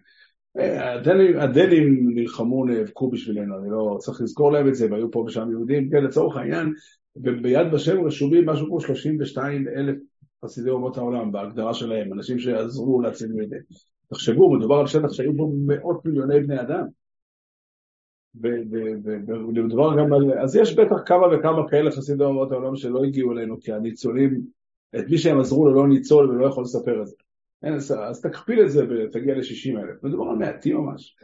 הדנים, 0.57 1.39
הדנים 1.39 2.11
נלחמו, 2.15 2.65
נאבקו 2.65 3.11
בשבילנו, 3.11 3.59
אני 3.59 3.71
לא 3.71 3.97
צריך 4.01 4.21
לזכור 4.21 4.53
להם 4.53 4.69
את 4.69 4.75
זה, 4.75 4.87
והיו 4.91 5.11
פה 5.11 5.25
ושם 5.27 5.51
יהודים, 5.51 5.91
כן, 5.91 6.05
לצורך 6.05 6.37
העניין, 6.37 6.73
ביד 7.17 7.75
ושם 7.75 8.05
רשומים 8.07 8.47
משהו 8.47 8.67
כמו 8.67 8.81
32 8.81 9.69
אלף 9.69 9.97
חסידי 10.45 10.71
אומות 10.71 10.97
העולם, 10.97 11.33
בהגדרה 11.33 11.75
שלהם, 11.75 12.13
אנשים 12.13 12.39
שעזרו 12.39 13.01
להציל 13.01 13.29
זה. 13.49 13.57
תחשבו, 14.09 14.55
מדובר 14.55 14.75
על 14.75 14.87
שטח 14.87 15.13
שהיו 15.13 15.33
בו 15.33 15.53
מאות 15.67 16.05
מיליוני 16.05 16.41
בני 16.41 16.61
אדם. 16.61 16.85
ומדובר 18.35 19.97
גם 19.99 20.13
על... 20.13 20.39
אז 20.39 20.57
יש 20.57 20.75
בטח 20.75 20.97
כמה 21.07 21.27
וכמה 21.27 21.69
כאלה 21.71 21.91
חסידי 21.91 22.25
אומות 22.25 22.53
העולם 22.53 22.77
שלא 22.77 23.05
הגיעו 23.05 23.33
אלינו, 23.33 23.61
כי 23.61 23.73
הניצולים, 23.73 24.41
את 24.99 25.05
מי 25.11 25.19
שהם 25.19 25.41
עזרו 25.41 25.67
לו 25.67 25.75
לא 25.75 25.89
ניצול 25.89 26.31
ולא 26.31 26.47
יכול 26.47 26.65
לספר 26.65 27.03
את 27.03 27.07
זה. 27.07 27.17
אין, 27.63 27.75
אז 27.75 28.21
תכפיל 28.23 28.63
את 28.63 28.71
זה 28.71 28.85
ותגיע 28.89 29.35
ל-60 29.35 29.81
אלף. 29.81 30.03
מדובר 30.03 30.31
על 30.31 30.37
מעטים 30.37 30.77
ממש. 30.77 31.17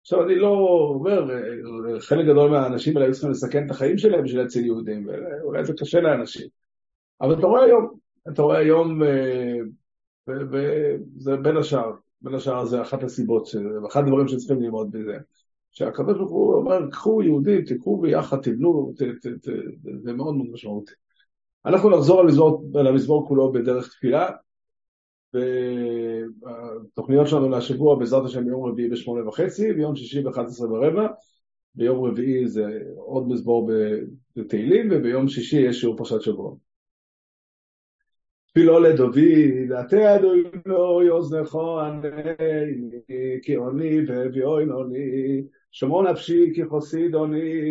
עכשיו 0.00 0.24
אני 0.24 0.34
לא 0.34 0.48
אומר, 0.94 1.26
חלק 2.00 2.26
גדול 2.26 2.50
מהאנשים 2.50 2.96
האלה 2.96 3.06
היו 3.06 3.12
צריכים 3.12 3.30
לסכן 3.30 3.66
את 3.66 3.70
החיים 3.70 3.98
שלהם 3.98 4.24
בשביל 4.24 4.42
להציל 4.42 4.64
יהודים, 4.64 5.08
ואולי 5.08 5.64
זה 5.64 5.72
קשה 5.78 6.00
לאנשים. 6.00 6.61
אבל 7.20 7.38
אתה 7.38 7.46
רואה 7.46 7.64
היום, 7.64 7.94
אתה 8.28 8.42
רואה 8.42 8.58
היום, 8.58 9.02
אה, 9.02 9.58
וזה 10.28 11.36
בין 11.36 11.56
השאר, 11.56 11.92
בין 12.22 12.34
השאר 12.34 12.64
זה 12.64 12.82
אחת 12.82 13.02
הסיבות, 13.02 13.48
אחד 13.88 14.02
הדברים 14.02 14.28
שצריכים 14.28 14.62
ללמוד 14.62 14.96
ברוך 16.16 16.30
הוא 16.30 16.54
אומר, 16.54 16.90
קחו 16.90 17.22
יהודים, 17.22 17.64
תקחו 17.64 18.00
ביחד, 18.00 18.40
תבנו, 18.40 18.92
זה 20.02 20.12
מאוד 20.12 20.34
מאוד 20.34 20.46
משמעותי. 20.52 20.92
אנחנו 21.66 21.90
נחזור 21.90 22.20
על 22.74 22.86
המזמור 22.86 23.28
כולו 23.28 23.52
בדרך 23.52 23.88
תפילה, 23.88 24.30
והתוכניות 25.34 27.28
שלנו 27.28 27.48
להשבוע 27.48 27.98
בעזרת 27.98 28.24
השם 28.24 28.44
ביום 28.44 28.64
רביעי 28.64 28.88
בשמונה 28.88 29.28
וחצי, 29.28 29.72
ביום 29.72 29.96
שישי 29.96 30.22
באחת 30.22 30.44
עשרה 30.46 30.72
ורבע, 30.72 31.06
ביום 31.74 32.04
רביעי 32.04 32.48
זה 32.48 32.78
עוד 32.96 33.28
מזמור 33.28 33.70
בתהילים, 34.36 34.88
וביום 34.90 35.28
שישי 35.28 35.60
יש 35.60 35.80
שיעור 35.80 35.96
פרשת 35.96 36.20
שבוע. 36.20 36.54
תפילו 38.54 38.80
לדוד, 38.80 39.18
עתה 39.78 40.16
אדוני 40.16 41.08
אוזנך 41.10 41.54
עני, 41.54 42.10
כי 43.42 43.54
עוני 43.54 44.00
ואביאוי 44.06 44.64
עוני, 44.64 45.42
שמור 45.70 46.02
נפשי 46.10 46.52
כי 46.54 46.62
חסיד 46.64 47.14
עוני, 47.14 47.62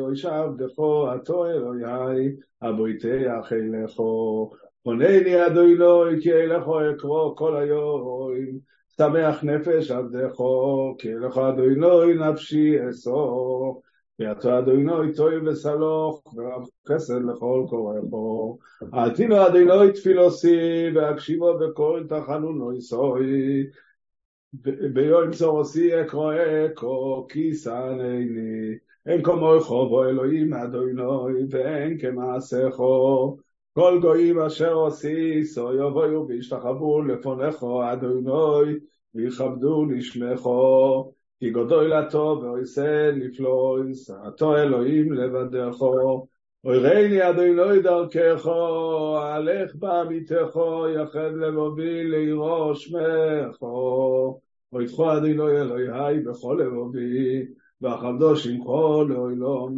אוי 0.00 0.16
שבדכו 0.16 1.08
עתו 1.08 1.46
אלוהי, 1.46 2.28
אבויתך 2.62 3.52
אלכו, 3.52 4.50
עונני 4.82 5.46
אדוני 5.46 6.20
כי 6.22 6.32
אלכו 6.32 6.90
אקרוא 6.90 7.36
כל 7.36 7.56
היום, 7.56 8.30
שמח 8.96 9.44
נפש 9.44 9.90
עבדכו, 9.90 10.94
כי 10.98 11.12
אלכו 11.14 11.48
אדוני 11.48 12.14
נפשי 12.14 12.88
אסור. 12.88 13.82
ויעצו 14.18 14.58
אדוני 14.58 15.14
טוי 15.16 15.48
וסלוך, 15.48 16.34
ורב 16.36 16.66
חסד 16.88 17.20
לכל 17.24 17.64
קוראו. 17.68 18.58
עתינו 18.92 19.46
אדוני 19.46 19.92
תפילוסי, 19.92 20.86
והקשיבו 20.94 21.58
בכל 21.58 22.04
תחנונו 22.08 22.72
יסוי. 22.72 23.66
ביום 24.92 25.30
צורוסי 25.30 26.00
אקרו 26.00 26.30
אקו, 26.32 27.26
כי 27.28 27.54
שנני. 27.54 28.74
אין 29.06 29.22
כמוכו 29.22 29.88
בו 29.88 30.04
אלוהים 30.04 30.54
אדוני, 30.54 31.42
ואין 31.50 31.98
כמעשכו. 31.98 33.36
כל 33.72 33.98
גויים 34.02 34.40
אשר 34.40 34.72
עושיסו 34.72 35.74
יבואו 35.74 36.28
וישתחוו 36.28 37.02
לפונכו 37.02 37.92
אדוני, 37.92 38.72
ויכבדו 39.14 39.84
לשמכו. 39.84 41.12
כי 41.40 41.50
גדול 41.50 41.92
הטוב 41.92 42.42
ואויסה 42.42 43.10
נפלא, 43.16 43.76
שעתו 43.94 44.56
אלוהים 44.56 45.12
לבדךו. 45.12 46.26
אוי 46.64 46.78
ראיני 46.78 47.30
אדוני 47.30 47.82
דרכךו, 47.82 49.18
הלך 49.18 49.74
בעמיתךו, 49.74 50.88
יחד 50.88 51.30
לבובי 51.36 52.04
לעירו 52.04 52.74
שמךו. 52.74 54.40
אוי 54.72 54.86
תכו 54.86 55.12
אדוני 55.12 55.60
אלוהי 55.60 56.20
בכל 56.20 56.60
לבובי, 56.60 57.46
ואכבדו 57.80 58.36
שמחו 58.36 59.04
לעולם. 59.04 59.74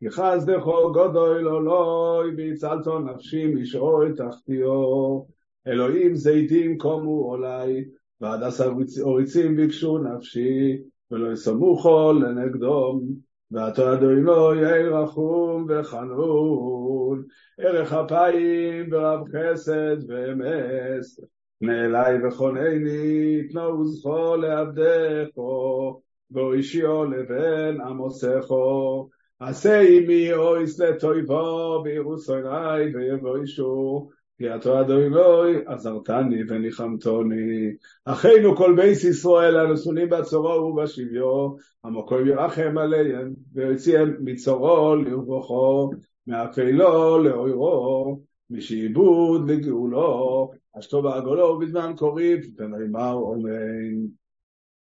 כי 0.00 0.10
חסדך 0.10 0.66
גדול 0.94 1.48
אלוהי 1.48 2.30
והצלתו 2.36 2.98
נפשי 2.98 3.46
משאול 3.46 4.14
תחתיו. 4.16 5.20
אלוהים 5.66 6.14
זיתים 6.14 6.78
קומו 6.78 7.10
עולי, 7.10 7.84
והדס 8.20 8.60
אוריצים 9.00 9.56
ביקשו 9.56 9.98
נפשי, 9.98 10.78
ולא 11.14 11.32
יסמוכו 11.32 12.12
לנגדום. 12.12 13.24
ואתה 13.50 13.92
אדוני 13.92 14.60
יהי 14.60 14.88
רחום 14.88 15.66
וחנון, 15.68 17.24
ערך 17.58 17.92
אפיים 17.92 18.90
ברב 18.90 19.20
חסד 19.28 19.96
ואמס, 20.08 21.20
פנה 21.60 21.84
אלי 21.84 22.26
וחונני, 22.26 23.48
תנו 23.48 23.84
זכו 23.84 24.36
לעבדךו, 24.36 26.00
ואישיו 26.30 27.04
לבן 27.04 27.80
עמוסךו. 27.80 29.08
עשה 29.40 29.80
עמי 29.80 30.32
אויס 30.32 30.80
לטויבו, 30.80 31.82
וירוסוני 31.84 32.94
ויבוישו, 32.94 34.08
כי 34.38 34.54
אתה 34.54 34.80
אדוני 34.80 35.56
עזרתני 35.66 36.42
וניחמתוני. 36.48 37.72
אחינו 38.04 38.56
כל 38.56 38.74
בייס 38.76 39.04
ישראל 39.04 39.56
הנשונים 39.56 40.08
בצורו 40.08 40.48
ובשביו, 40.48 41.56
המקום 41.84 42.26
ירחם 42.26 42.78
עליהם, 42.78 43.32
ויוציאם 43.52 44.14
מצורו 44.20 44.96
לרוחו, 44.96 45.90
מאפלו 46.26 47.18
לאוירו, 47.18 48.20
משעבוד 48.50 49.50
לגאולו, 49.50 50.50
אשתו 50.78 51.02
בעגולו 51.02 51.58
בזמן 51.58 51.92
קוריב, 51.96 52.46
ונאמר 52.58 53.18
אמן. 53.34 54.06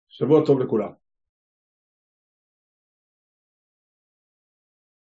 שבוע 0.08 0.46
טוב 0.46 0.60
לכולם. 0.60 1.03